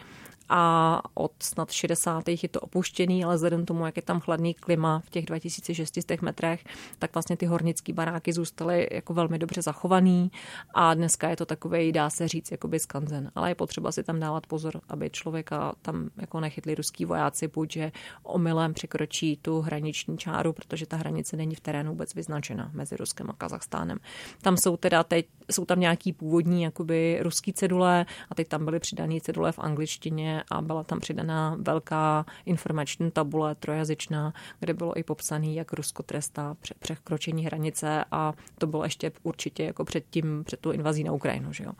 [0.49, 2.23] a od snad 60.
[2.27, 6.63] je to opuštěný, ale vzhledem tomu, jak je tam chladný klima v těch 2600 metrech,
[6.99, 10.31] tak vlastně ty hornické baráky zůstaly jako velmi dobře zachovaný
[10.73, 13.31] a dneska je to takový, dá se říct, jakoby skanzen.
[13.35, 17.75] Ale je potřeba si tam dávat pozor, aby člověka tam jako nechytli ruský vojáci, buď
[17.75, 17.91] že
[18.23, 23.29] omylem překročí tu hraniční čáru, protože ta hranice není v terénu vůbec vyznačena mezi Ruskem
[23.29, 23.97] a Kazachstánem.
[24.41, 28.79] Tam jsou teda teď, jsou tam nějaký původní jakoby ruský cedule a teď tam byly
[28.79, 35.03] přidané cedule v angličtině a byla tam přidaná velká informační tabule trojazyčná, kde bylo i
[35.03, 40.59] popsaný, jak Rusko trestá překročení hranice a to bylo ještě určitě jako před tím, před
[40.59, 41.71] tu invazí na Ukrajinu, že jo.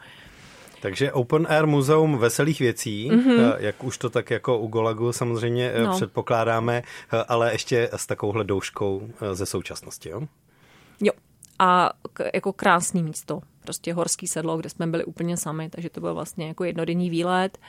[0.81, 3.55] Takže Open Air Muzeum veselých věcí, mm-hmm.
[3.57, 5.95] jak už to tak jako u Golagu samozřejmě eh, no.
[5.95, 10.21] předpokládáme, eh, ale ještě s takovouhle douškou ze současnosti, jo?
[11.01, 11.11] Jo,
[11.59, 11.89] a
[12.33, 16.47] jako krásný místo, prostě horský sedlo, kde jsme byli úplně sami, takže to byl vlastně
[16.47, 17.57] jako jednodenní výlet.
[17.57, 17.65] Uh,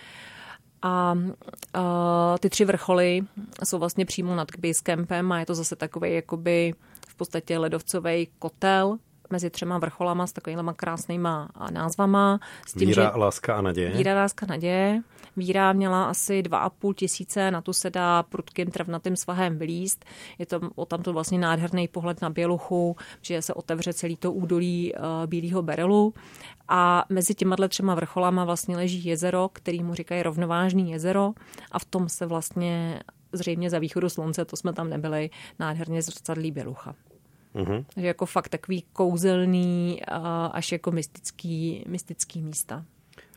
[0.82, 3.20] a uh, ty tři vrcholy
[3.64, 6.74] jsou vlastně přímo nad Basecampem a je to zase takový jakoby
[7.08, 8.98] v podstatě ledovcový kotel,
[9.30, 12.40] mezi třema vrcholama s takovýma krásnýma názvama.
[12.66, 13.90] S tím, Víra, že láska a naděje.
[13.90, 15.02] Víra, láska, naděje.
[15.36, 20.04] Víra měla asi 2,5 tisíce, na tu se dá prudkým travnatým svahem vylíst.
[20.38, 24.92] Je to o tamto vlastně nádherný pohled na Běluchu, že se otevře celý to údolí
[24.94, 26.14] uh, Bílého berelu.
[26.68, 31.32] A mezi těma třema vrcholama vlastně leží jezero, který mu říkají rovnovážný jezero
[31.72, 36.52] a v tom se vlastně zřejmě za východu slunce, to jsme tam nebyli, nádherně zrcadlí
[36.52, 36.94] Bělucha.
[37.56, 37.84] Mm-hmm.
[37.94, 40.02] Takže jako fakt takový kouzelný
[40.52, 42.84] až jako mystický, mystický místa.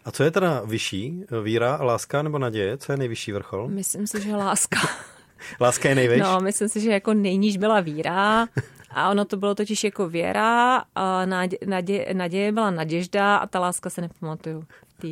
[0.06, 1.24] A co je teda vyšší?
[1.44, 2.78] Víra, láska nebo naděje?
[2.78, 3.68] Co je nejvyšší vrchol?
[3.68, 4.80] Myslím si, že láska.
[5.62, 6.22] láska je nejvyšší?
[6.22, 8.48] No, myslím si, že jako nejníž byla víra
[8.92, 11.26] a ono to bylo totiž jako věra a
[11.66, 14.64] naděje, naděje byla naděžda a ta láska se nepamatuju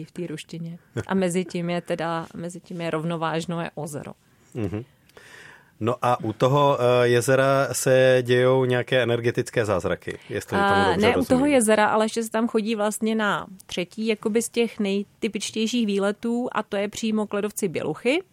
[0.05, 0.79] v té ruštině.
[1.07, 4.11] A mezi tím je teda, mezi tím je rovnovážno je ozero.
[4.55, 4.85] Mm-hmm.
[5.79, 11.07] No a u toho eh, jezera se dějou nějaké energetické zázraky, jestli tomu dobře Ne
[11.07, 11.19] rozumím.
[11.19, 15.85] u toho jezera, ale ještě se tam chodí vlastně na třetí jakoby z těch nejtypičtějších
[15.85, 18.23] výletů a to je přímo k ledovci Běluchy.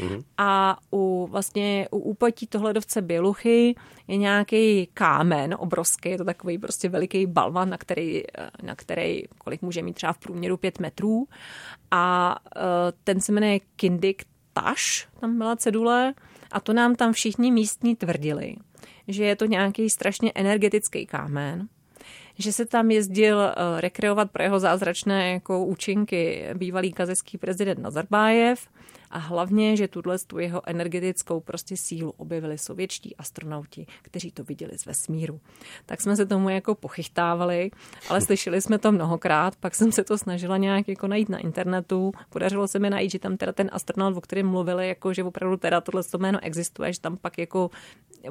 [0.00, 0.24] Mm-hmm.
[0.38, 3.74] A u vlastně u úpatí toho ledovce Běluchy
[4.08, 8.22] je nějaký kámen obrovský, je to takový prostě veliký balvan, na který,
[8.62, 11.26] na který kolik může mít třeba v průměru pět metrů.
[11.90, 12.36] A
[13.04, 16.14] ten se jmenuje Kindik Taš, tam byla cedule
[16.56, 18.56] a to nám tam všichni místní tvrdili,
[19.08, 21.68] že je to nějaký strašně energetický kámen,
[22.38, 28.68] že se tam jezdil eh, rekreovat pro jeho zázračné jako účinky bývalý kazecký prezident Nazarbájev
[29.10, 34.78] a hlavně, že tuhle tu jeho energetickou prostě sílu objevili sovětští astronauti, kteří to viděli
[34.78, 35.40] z vesmíru.
[35.86, 37.70] Tak jsme se tomu jako pochytávali,
[38.08, 42.12] ale slyšeli jsme to mnohokrát, pak jsem se to snažila nějak jako najít na internetu.
[42.30, 45.56] Podařilo se mi najít, že tam teda ten astronaut, o kterém mluvili, jako že opravdu
[45.56, 47.70] teda tohle jméno existuje, že tam pak jako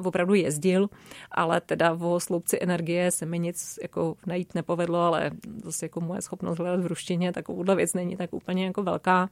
[0.04, 0.88] opravdu jezdil,
[1.30, 5.30] ale teda o sloupci energie se mi nic jako najít nepovedlo, ale
[5.64, 9.28] zase jako moje schopnost hledat v ruštině takovouhle věc není tak úplně jako velká.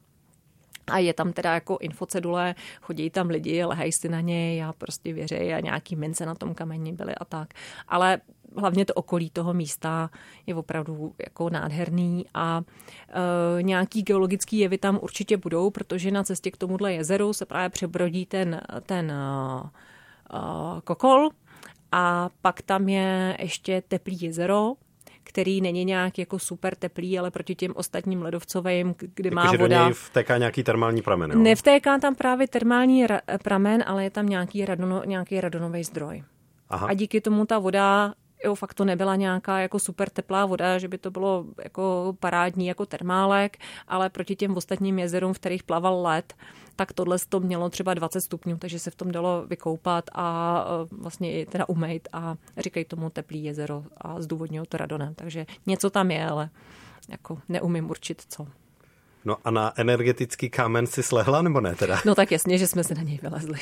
[0.87, 5.13] A je tam teda jako infocedule, chodí tam lidi, lehají si na něj a prostě
[5.13, 7.55] věří a nějaký mince na tom kameni byly a tak.
[7.89, 8.21] Ale
[8.57, 10.11] hlavně to okolí toho místa
[10.47, 12.63] je opravdu jako nádherný a
[13.59, 17.69] e, nějaký geologický jevy tam určitě budou, protože na cestě k tomuhle jezeru se právě
[17.71, 19.71] přebrodí ten, ten e,
[20.85, 21.31] kokol,
[21.93, 24.73] A pak tam je ještě teplý jezero,
[25.25, 29.59] který není nějak jako super teplý, ale proti těm ostatním ledovcovým, kdy Jako, má že
[29.59, 29.79] voda...
[29.79, 31.39] do něj vtéká nějaký termální pramen, jo?
[31.39, 36.23] Nevtéká tam právě termální ra- pramen, ale je tam nějaký, radono, nějaký radonový zdroj.
[36.69, 36.87] Aha.
[36.87, 40.89] A díky tomu ta voda, jo, fakt to nebyla nějaká jako super teplá voda, že
[40.89, 46.03] by to bylo jako parádní jako termálek, ale proti těm ostatním jezerům, v kterých plaval
[46.03, 46.35] led,
[46.77, 50.97] tak tohle to mělo třeba 20 stupňů, takže se v tom dalo vykoupat a e,
[51.03, 55.15] vlastně i teda umejt a říkají tomu teplý jezero a zdůvodňují to radonem.
[55.15, 56.51] Takže něco tam je, ale
[57.09, 58.47] jako neumím určit co.
[59.25, 62.01] No a na energetický kámen si slehla, nebo ne teda?
[62.07, 63.59] No tak jasně, že jsme se na něj vylezli.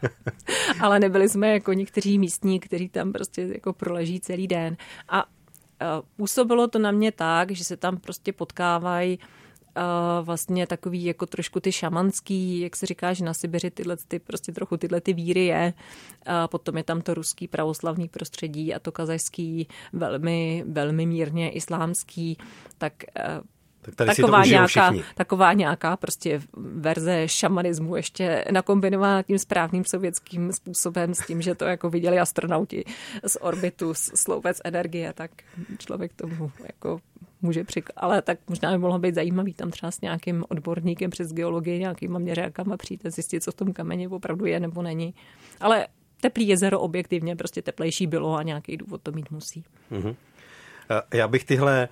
[0.80, 4.76] Ale nebyli jsme jako někteří místní, kteří tam prostě jako proleží celý den.
[5.08, 5.24] A
[6.16, 9.18] působilo to na mě tak, že se tam prostě potkávají
[9.76, 14.18] Uh, vlastně takový jako trošku ty šamanský, jak se říká, že na Sibiři tyhle ty,
[14.18, 15.72] prostě trochu tyhle ty víry je.
[16.28, 22.38] Uh, potom je tam to ruský pravoslavný prostředí a to kazajský velmi, velmi mírně islámský,
[22.78, 22.92] tak
[23.84, 25.04] tak tady taková, si to nějaká, všichni.
[25.14, 31.64] taková nějaká prostě verze šamanismu ještě nakombinovaná tím správným sovětským způsobem s tím, že to
[31.64, 32.84] jako viděli astronauti
[33.26, 35.30] z orbitu, z sloupec energie, tak
[35.78, 37.00] člověk tomu jako
[37.42, 37.90] může přik...
[37.96, 42.18] Ale tak možná by mohlo být zajímavý tam třeba s nějakým odborníkem přes geologii, nějakýma
[42.18, 45.14] měřákama přijít a zjistit, co v tom kameni opravdu je nebo není.
[45.60, 45.86] Ale
[46.20, 49.64] teplý jezero objektivně prostě teplejší bylo a nějaký důvod to mít musí.
[49.92, 50.14] Mm-hmm.
[51.12, 51.88] Já bych tyhle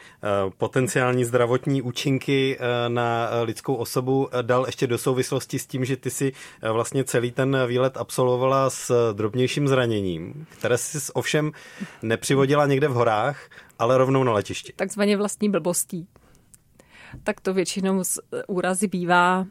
[0.59, 6.33] potenciální zdravotní účinky na lidskou osobu dal ještě do souvislosti s tím, že ty si
[6.73, 11.53] vlastně celý ten výlet absolvovala s drobnějším zraněním, které si ovšem
[12.03, 14.73] nepřivodila někde v horách, ale rovnou na letišti.
[14.77, 16.07] Takzvaně vlastní blbostí
[17.25, 19.47] tak to většinou z úrazy bývá.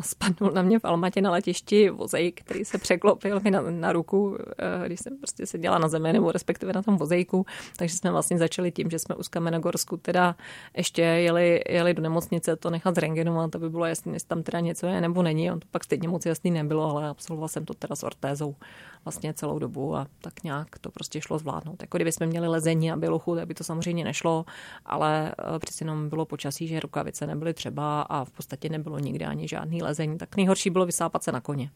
[0.00, 4.38] Spadnul na mě v Almatě na letišti vozejk, který se překlopil mi na, na ruku,
[4.58, 7.46] eh, když jsem prostě seděla na zemi, nebo respektive na tom vozejku.
[7.76, 10.36] Takže jsme vlastně začali tím, že jsme u Kamenogorsku teda
[10.76, 14.60] ještě jeli, jeli do nemocnice to nechat zrengenovat, to by bylo jasné, jestli tam teda
[14.60, 15.52] něco je nebo není.
[15.52, 18.56] On to pak stejně moc jasný nebylo, ale absolvoval jsem to teda s ortézou
[19.04, 21.82] vlastně celou dobu a tak nějak to prostě šlo zvládnout.
[21.82, 24.44] Jako kdyby jsme měli lezení a bělochu, tak by to samozřejmě nešlo,
[24.86, 29.24] ale eh, přeci jenom bylo počasí, že rukavice nebyly třeba a v podstatě nebylo nikdy
[29.24, 31.70] ani žádný lezení, tak nejhorší bylo vysápat se na koně.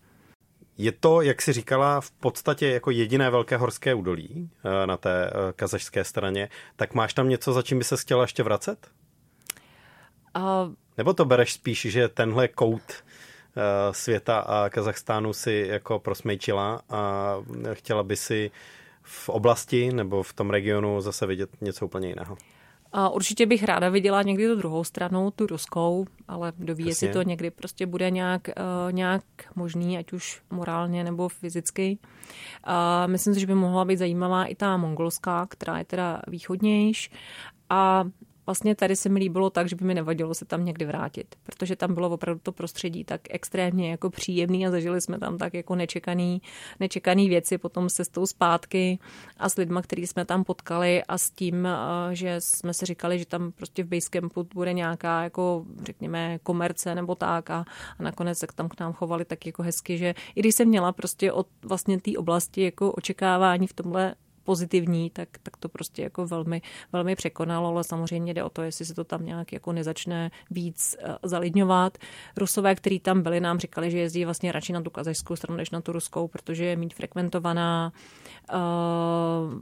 [0.78, 5.26] Je to, jak si říkala, v podstatě jako jediné velké horské údolí eh, na té
[5.26, 6.48] eh, kazašské straně.
[6.76, 8.88] Tak máš tam něco, za čím by se chtěla ještě vracet?
[10.34, 10.70] A...
[10.98, 12.82] Nebo to bereš spíš, že tenhle kout
[13.90, 17.34] světa a Kazachstánu si jako prosmejčila a
[17.72, 18.50] chtěla by si
[19.02, 22.36] v oblasti nebo v tom regionu zase vidět něco úplně jiného?
[22.92, 27.08] A určitě bych ráda viděla někdy tu druhou stranu, tu ruskou, ale kdo ví, jestli
[27.08, 29.22] to někdy prostě bude nějak, uh, nějak
[29.56, 31.98] možný, ať už morálně nebo fyzicky.
[32.66, 37.10] Uh, myslím si, že by mohla být zajímavá i ta mongolská, která je teda východnější.
[37.70, 38.04] A
[38.50, 41.76] vlastně tady se mi líbilo tak, že by mi nevadilo se tam někdy vrátit, protože
[41.76, 45.74] tam bylo opravdu to prostředí tak extrémně jako příjemný a zažili jsme tam tak jako
[45.74, 46.42] nečekaný,
[46.80, 48.98] nečekaný věci potom se s tou zpátky
[49.36, 53.18] a s lidma, který jsme tam potkali a s tím, eh, že jsme si říkali,
[53.18, 57.64] že tam prostě v Basecampu bude nějaká jako řekněme komerce nebo tak a,
[57.98, 60.92] a nakonec se tam k nám chovali tak jako hezky, že i když jsem měla
[60.92, 64.14] prostě od vlastně té oblasti jako očekávání v tomhle
[64.50, 68.84] pozitivní, tak, tak to prostě jako velmi, velmi překonalo, ale samozřejmě jde o to, jestli
[68.84, 71.98] se to tam nějak jako nezačne víc uh, zalidňovat.
[72.36, 75.70] Rusové, kteří tam byli, nám říkali, že jezdí vlastně radši na tu kazajskou stranu, než
[75.70, 77.92] na tu ruskou, protože je méně frekventovaná.
[78.52, 78.58] Uh,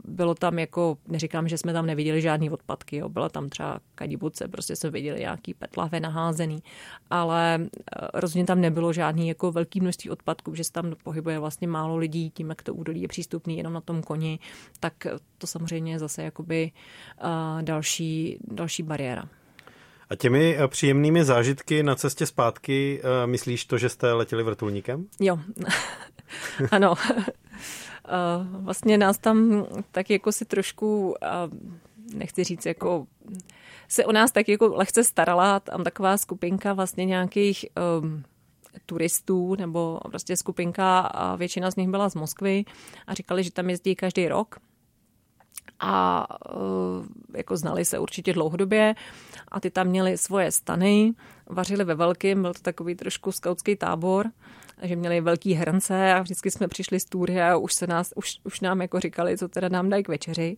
[0.05, 3.09] bylo tam jako, neříkám, že jsme tam neviděli žádný odpadky, jo.
[3.09, 6.63] byla tam třeba kadibuce, prostě jsme viděli nějaký petlave naházený,
[7.09, 11.67] ale uh, rozhodně tam nebylo žádný jako velký množství odpadků, že se tam pohybuje vlastně
[11.67, 14.39] málo lidí, tím, jak to údolí je přístupný jenom na tom koni,
[14.79, 14.93] tak
[15.37, 16.71] to samozřejmě je zase jakoby
[17.23, 19.29] uh, další, další bariéra.
[20.09, 25.07] A těmi příjemnými zážitky na cestě zpátky uh, myslíš to, že jste letěli vrtulníkem?
[25.19, 25.39] Jo,
[26.71, 26.95] ano.
[28.49, 31.15] vlastně nás tam tak jako si trošku,
[32.13, 33.07] nechci říct jako
[33.89, 37.65] se o nás tak jako lehce starala, tam taková skupinka vlastně nějakých
[38.01, 38.23] um,
[38.85, 42.65] turistů nebo prostě skupinka a většina z nich byla z Moskvy
[43.07, 44.55] a říkali, že tam jezdí každý rok
[45.79, 48.95] a uh, jako znali se určitě dlouhodobě
[49.47, 51.13] a ty tam měli svoje stany,
[51.49, 54.31] vařili ve velkým, byl to takový trošku skautský tábor
[54.81, 58.39] že měli velký hrnce a vždycky jsme přišli z túry a už, se nás, už,
[58.43, 60.57] už nám jako říkali, co teda nám dají k večeři.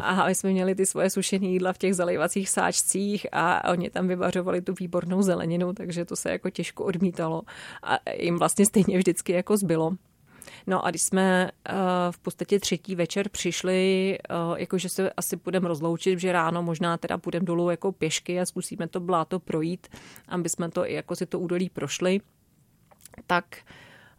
[0.00, 4.08] A my jsme měli ty svoje sušené jídla v těch zalejvacích sáčcích a oni tam
[4.08, 7.42] vyvařovali tu výbornou zeleninu, takže to se jako těžko odmítalo
[7.82, 9.92] a jim vlastně stejně vždycky jako zbylo.
[10.66, 11.76] No a když jsme uh,
[12.10, 14.18] v podstatě třetí večer přišli,
[14.50, 18.46] uh, jakože se asi budeme rozloučit, že ráno možná teda půjdeme dolů jako pěšky a
[18.46, 19.88] zkusíme to bláto projít,
[20.28, 22.20] aby jsme to i jako si to údolí prošli,
[23.26, 23.44] tak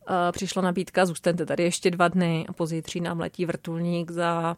[0.09, 4.57] uh, přišla nabídka, zůstaňte tady ještě dva dny a pozítří nám letí vrtulník za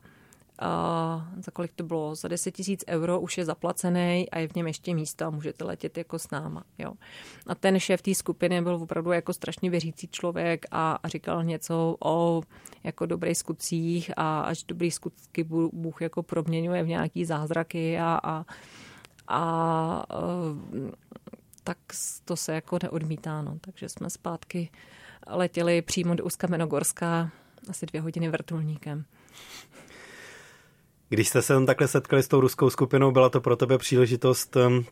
[0.59, 4.55] a za kolik to bylo, za 10 tisíc euro už je zaplacený a je v
[4.55, 6.63] něm ještě místo a můžete letět jako s náma.
[6.77, 6.93] Jo.
[7.47, 11.95] A ten šéf té skupiny byl opravdu jako strašně věřící člověk a, a říkal něco
[12.05, 12.41] o
[12.83, 15.43] jako dobrých skutcích a až dobrý skutky
[15.73, 18.45] Bůh jako proměňuje v nějaký zázraky a, a,
[19.27, 20.05] a
[21.63, 21.77] tak
[22.25, 23.41] to se jako neodmítá.
[23.41, 23.57] No.
[23.61, 24.69] Takže jsme zpátky
[25.27, 27.31] letěli přímo do Uskamenogorska
[27.69, 29.05] asi dvě hodiny vrtulníkem.
[31.13, 34.55] Když jste se tam takhle setkali s tou ruskou skupinou, byla to pro tebe příležitost
[34.55, 34.85] um,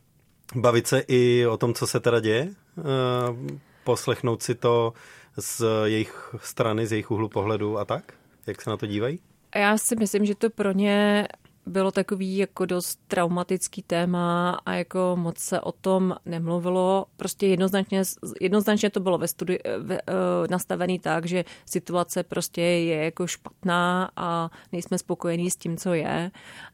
[0.54, 2.48] bavit se i o tom, co se teda děje?
[2.76, 3.36] Uh,
[3.84, 4.92] poslechnout si to
[5.38, 8.12] z jejich strany, z jejich úhlu pohledu a tak?
[8.46, 9.18] Jak se na to dívají?
[9.54, 11.28] Já si myslím, že to pro ně
[11.66, 17.06] bylo takový jako dost traumatický téma a jako moc se o tom nemluvilo.
[17.16, 18.02] Prostě jednoznačně,
[18.40, 20.12] jednoznačně to bylo ve studi- ve, uh,
[20.50, 26.30] nastavený tak, že situace prostě je jako špatná a nejsme spokojení s tím, co je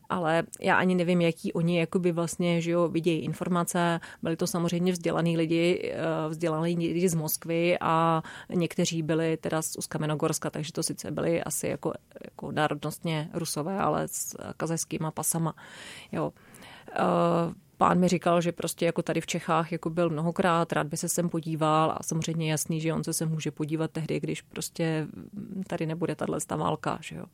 [0.09, 4.01] ale já ani nevím, jaký oni jakoby vlastně že jo, vidějí informace.
[4.22, 8.22] Byli to samozřejmě vzdělaný lidi, eh, vzdělaný lidi z Moskvy a
[8.55, 11.93] někteří byli teda z Uskamenogorska, takže to sice byli asi jako,
[12.39, 15.55] jako národnostně rusové, ale s kazajskýma pasama.
[16.12, 16.32] Jo.
[16.93, 16.95] Eh,
[17.76, 21.09] pán mi říkal, že prostě jako tady v Čechách jako byl mnohokrát, rád by se
[21.09, 25.07] sem podíval a samozřejmě jasný, že on se sem může podívat tehdy, když prostě
[25.66, 27.24] tady nebude tahle válka, že jo.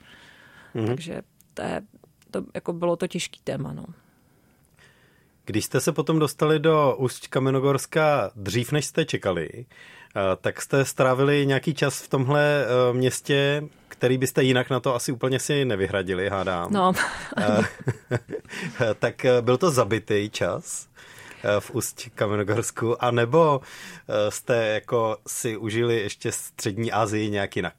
[0.75, 0.87] Mm-hmm.
[0.87, 1.23] Takže
[1.55, 1.83] to je
[2.31, 3.73] to, jako bylo to těžký téma.
[3.73, 3.85] No.
[5.45, 9.67] Když jste se potom dostali do Úst Kamenogorska dřív, než jste čekali,
[10.41, 15.12] tak jste strávili nějaký čas v tomhle eh, městě, který byste jinak na to asi
[15.12, 16.73] úplně si nevyhradili, hádám.
[16.73, 16.93] No.
[17.39, 17.65] Eh,
[18.99, 20.89] tak byl to zabitý čas
[21.59, 23.61] v Úst Kamenogorsku, anebo
[24.29, 27.75] jste jako si užili ještě střední Asii nějak jinak?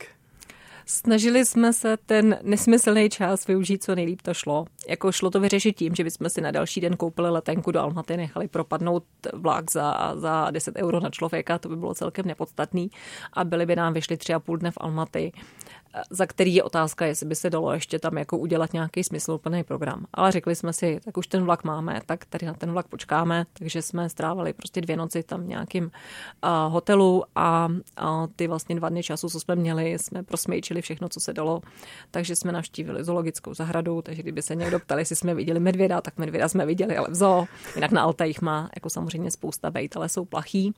[0.87, 4.65] Snažili jsme se ten nesmyslný čas využít, co nejlíp to šlo.
[4.87, 8.17] Jako šlo to vyřešit tím, že bychom si na další den koupili letenku do Almaty,
[8.17, 12.91] nechali propadnout vlak za, za 10 euro na člověka, to by bylo celkem nepodstatný
[13.33, 15.31] a byly by nám vyšly tři a půl dne v Almaty
[16.09, 20.05] za který je otázka, jestli by se dalo ještě tam jako udělat nějaký smysluplný program.
[20.13, 23.45] Ale řekli jsme si, tak už ten vlak máme, tak tady na ten vlak počkáme,
[23.53, 25.91] takže jsme strávili prostě dvě noci tam v nějakým uh,
[26.73, 31.19] hotelu a uh, ty vlastně dva dny času, co jsme měli, jsme prosmejčili všechno, co
[31.19, 31.61] se dalo.
[32.11, 36.17] Takže jsme navštívili zoologickou zahradu, takže kdyby se někdo ptali, jestli jsme viděli medvěda, tak
[36.17, 37.45] medvěda jsme viděli, ale v zoo.
[37.75, 40.73] Jinak na Altajích má jako samozřejmě spousta bejt, ale jsou plachý.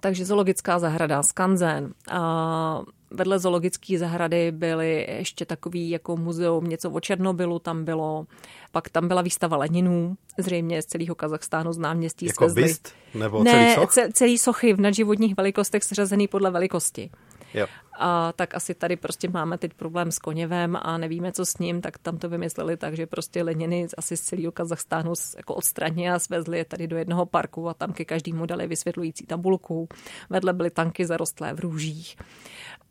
[0.00, 1.92] Takže zoologická zahrada, skanzen.
[2.10, 8.26] A vedle zoologické zahrady byly ještě takový jako muzeum, něco o Černobylu tam bylo.
[8.72, 12.26] Pak tam byla výstava Leninů, zřejmě z celého Kazachstánu z náměstí.
[12.26, 12.62] Jako svezli.
[12.62, 12.94] byst?
[13.14, 14.12] Nebo ne, celý soch?
[14.12, 17.10] celý sochy v nadživotních velikostech seřazený podle velikosti.
[17.54, 17.66] Jo.
[17.98, 21.80] A tak asi tady prostě máme teď problém s koněvem a nevíme, co s ním,
[21.80, 26.18] tak tam to vymysleli tak, že prostě Leniny asi z celého Kazachstánu jako odstranili a
[26.18, 29.88] svezli je tady do jednoho parku a tam ke každému dali vysvětlující tabulku.
[30.30, 32.16] Vedle byly tanky zarostlé v růžích.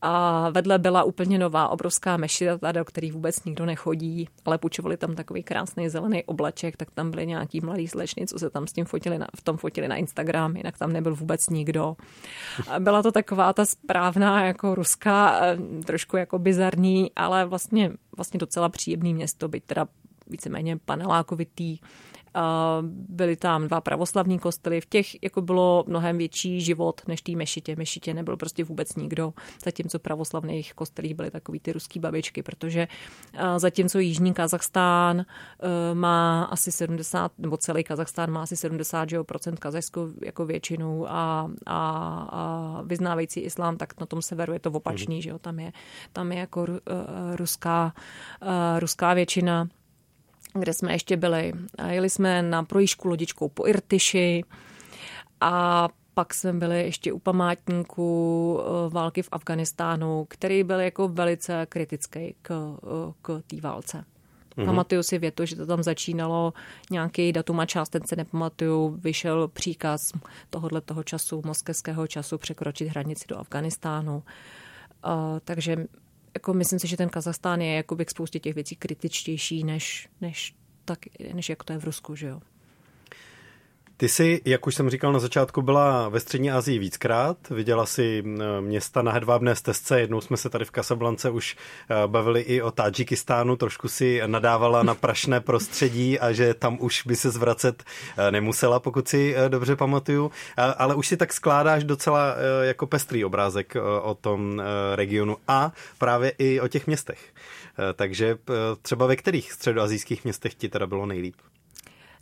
[0.02, 5.16] A vedle byla úplně nová obrovská mešita, do který vůbec nikdo nechodí, ale půjčovali tam
[5.16, 8.86] takový krásný zelený obleček, tak tam byly nějaký mladý slečny, co se tam s tím
[8.86, 11.96] fotili na, v tom fotili na Instagram, jinak tam nebyl vůbec nikdo.
[12.70, 18.38] A byla to taková ta správná jako ruská, eh, trošku jako bizarní, ale vlastně, vlastně
[18.38, 19.88] docela příjemný město, byť teda
[20.28, 21.78] víceméně panelákovitý,
[23.10, 27.76] byly tam dva pravoslavní kostely, v těch jako bylo mnohem větší život než té mešitě.
[27.76, 29.34] Mešitě nebyl prostě vůbec nikdo,
[29.66, 32.88] zatímco pravoslavných kostelích byly takový ty ruský babičky, protože
[33.58, 35.26] zatímco Jižní Kazachstán e,
[35.94, 41.52] má asi 70, nebo celý Kazachstán má asi 70 že, procent kazachskou jako většinu a,
[41.66, 41.80] a,
[42.32, 45.22] a vyznávající islám, tak na tom severu je to opačný, mm.
[45.22, 45.72] že jo, tam je,
[46.14, 46.68] tam je jako uh,
[47.36, 47.94] ruská,
[48.42, 49.68] uh, ruská většina
[50.54, 51.54] kde jsme ještě byli.
[51.78, 54.44] A jeli jsme na projížďku lodičkou po Irtyši
[55.42, 61.66] a pak jsme byli ještě u památníku eh, války v Afganistánu, který byl jako velice
[61.70, 64.06] kritický k, eh, k té válce.
[64.58, 64.66] Mm-hmm.
[64.66, 66.54] Pamatuju si větu, že to tam začínalo
[66.92, 70.12] nějaký datum a část, ten se nepamatuju, vyšel příkaz
[70.50, 74.24] tohohle toho času, moskevského času, překročit hranici do Afganistánu.
[75.06, 75.78] Uh, takže
[76.38, 80.56] jako myslím si, že ten Kazachstán je jako k spoustě těch věcí kritičtější, než, než,
[80.86, 81.00] tak,
[81.34, 82.42] než jak to je v Rusku, že jo.
[84.00, 87.50] Ty jsi, jak už jsem říkal na začátku, byla ve Střední Asii víckrát.
[87.50, 88.24] Viděla si
[88.60, 90.00] města na hedvábné stezce.
[90.00, 91.56] Jednou jsme se tady v Kasablance už
[91.90, 93.56] eh, bavili i o Tadžikistánu.
[93.56, 97.84] Trošku si nadávala na prašné prostředí a že tam už by se zvracet
[98.18, 100.32] eh, nemusela, pokud si eh, dobře pamatuju.
[100.78, 104.62] Ale už si tak skládáš docela jako pestrý obrázek o tom
[104.96, 107.20] regionu a právě i o těch městech.
[107.94, 108.38] Takže
[108.82, 111.36] třeba ve kterých středoazijských městech ti teda bylo nejlíp?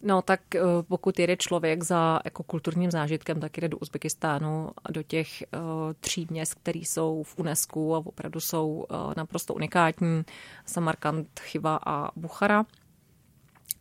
[0.01, 4.91] No tak eh, pokud jede člověk za jako kulturním zážitkem, tak jde do Uzbekistánu a
[4.91, 5.59] do těch uh,
[5.99, 10.23] tří měst, které jsou v UNESCO a opravdu jsou uh, naprosto unikátní.
[10.65, 12.65] Samarkand, Chiva a Buchara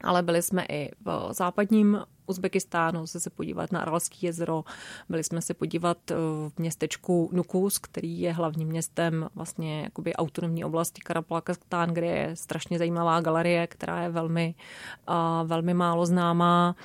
[0.04, 4.64] ale byli jsme i v západním Uzbekistánu se se podívat na Aralský jezero,
[5.08, 6.14] byli jsme se podívat eh,
[6.48, 12.78] v městečku Nukus, který je hlavním městem vlastně jakoby autonomní oblasti Karapalakastán, kde je strašně
[12.78, 14.54] zajímavá galerie, která je velmi,
[15.44, 16.76] velmi málo známá.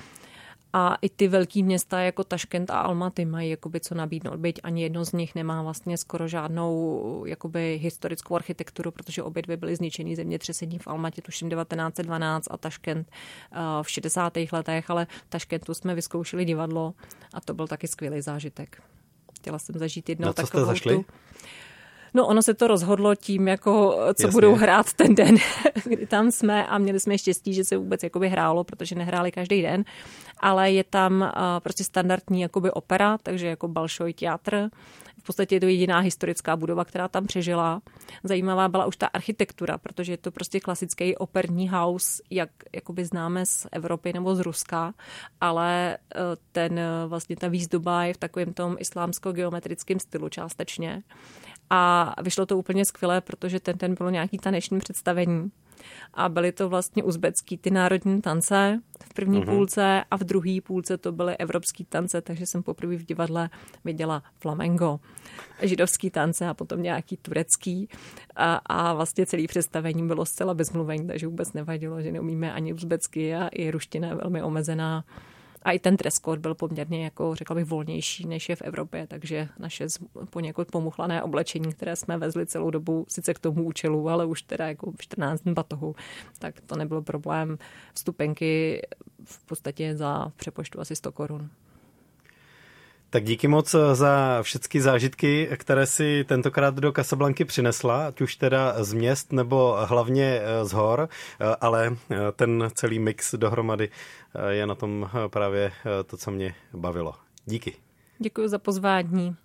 [0.72, 4.82] A i ty velké města jako Taškent a Almaty mají jakoby co nabídnout, byť ani
[4.82, 10.16] jedno z nich nemá vlastně skoro žádnou jakoby historickou architekturu, protože obě dvě byly zničený
[10.16, 13.08] zemětřesení v Almatě tuším 1912 a Taškent
[13.52, 14.32] eh, v 60.
[14.52, 16.94] letech, ale v Taškentu jsme vyzkoušeli divadlo
[17.34, 18.82] a to byl taky skvělý zážitek.
[19.34, 20.94] Chtěla jsem zažít jednou Na co takovou jste zašli?
[20.94, 21.04] tu
[22.14, 24.30] No ono se to rozhodlo tím, jako co Jasně.
[24.30, 25.36] budou hrát ten den,
[25.84, 29.62] kdy tam jsme a měli jsme štěstí, že se vůbec jakoby hrálo, protože nehráli každý
[29.62, 29.84] den,
[30.40, 31.28] ale je tam uh,
[31.60, 34.68] prostě standardní jakoby opera, takže jako Balšoj teatr.
[35.18, 37.82] V podstatě je to jediná historická budova, která tam přežila.
[38.24, 43.46] Zajímavá byla už ta architektura, protože je to prostě klasický operní house, jak jakoby známe
[43.46, 44.94] z Evropy nebo z Ruska,
[45.40, 46.20] ale uh,
[46.52, 51.02] ten vlastně ta výzdoba je v takovém tom islámsko-geometrickém stylu částečně.
[51.70, 55.50] A vyšlo to úplně skvěle, protože ten ten bylo nějaký taneční představení.
[56.14, 59.56] A byly to vlastně uzbecký ty národní tance v první mm-hmm.
[59.56, 63.50] půlce a v druhé půlce to byly evropský tance, takže jsem poprvé v divadle
[63.84, 65.00] viděla flamengo,
[65.62, 67.88] židovský tance a potom nějaký turecký.
[68.36, 73.34] A, a vlastně celé představení bylo zcela bezmluvení, takže vůbec nevadilo, že neumíme ani uzbecky
[73.34, 75.04] a i ruština je velmi omezená.
[75.62, 79.06] A i ten dress code byl poměrně, jako řekla bych, volnější, než je v Evropě,
[79.06, 79.86] takže naše
[80.30, 84.68] poněkud pomuchlané oblečení, které jsme vezli celou dobu, sice k tomu účelu, ale už teda
[84.68, 85.94] jako 14 batohu,
[86.38, 87.58] tak to nebyl problém.
[87.94, 88.82] Vstupenky
[89.24, 91.50] v podstatě za přepoštu asi 100 korun.
[93.12, 98.84] Tak díky moc za všechny zážitky, které si tentokrát do Casablanky přinesla, ať už teda
[98.84, 101.08] z měst nebo hlavně eh, z hor,
[101.40, 103.90] eh, ale eh, ten celý mix dohromady
[104.48, 105.72] je na tom právě
[106.06, 107.14] to, co mě bavilo.
[107.46, 107.76] Díky.
[108.18, 109.36] Děkuji za pozvání.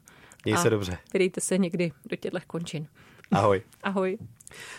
[0.45, 0.97] Měj se dobře.
[1.13, 2.87] Vydejte se někdy do těchto končin.
[3.31, 3.61] Ahoj.
[3.83, 4.17] Ahoj.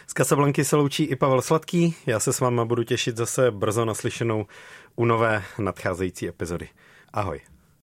[0.07, 1.95] Z Casablanky se loučí i Pavel Sladký.
[2.07, 4.47] Já se s váma budu těšit zase brzo naslyšenou
[4.97, 6.69] u nové nadcházející epizody.
[7.13, 7.41] Ahoj.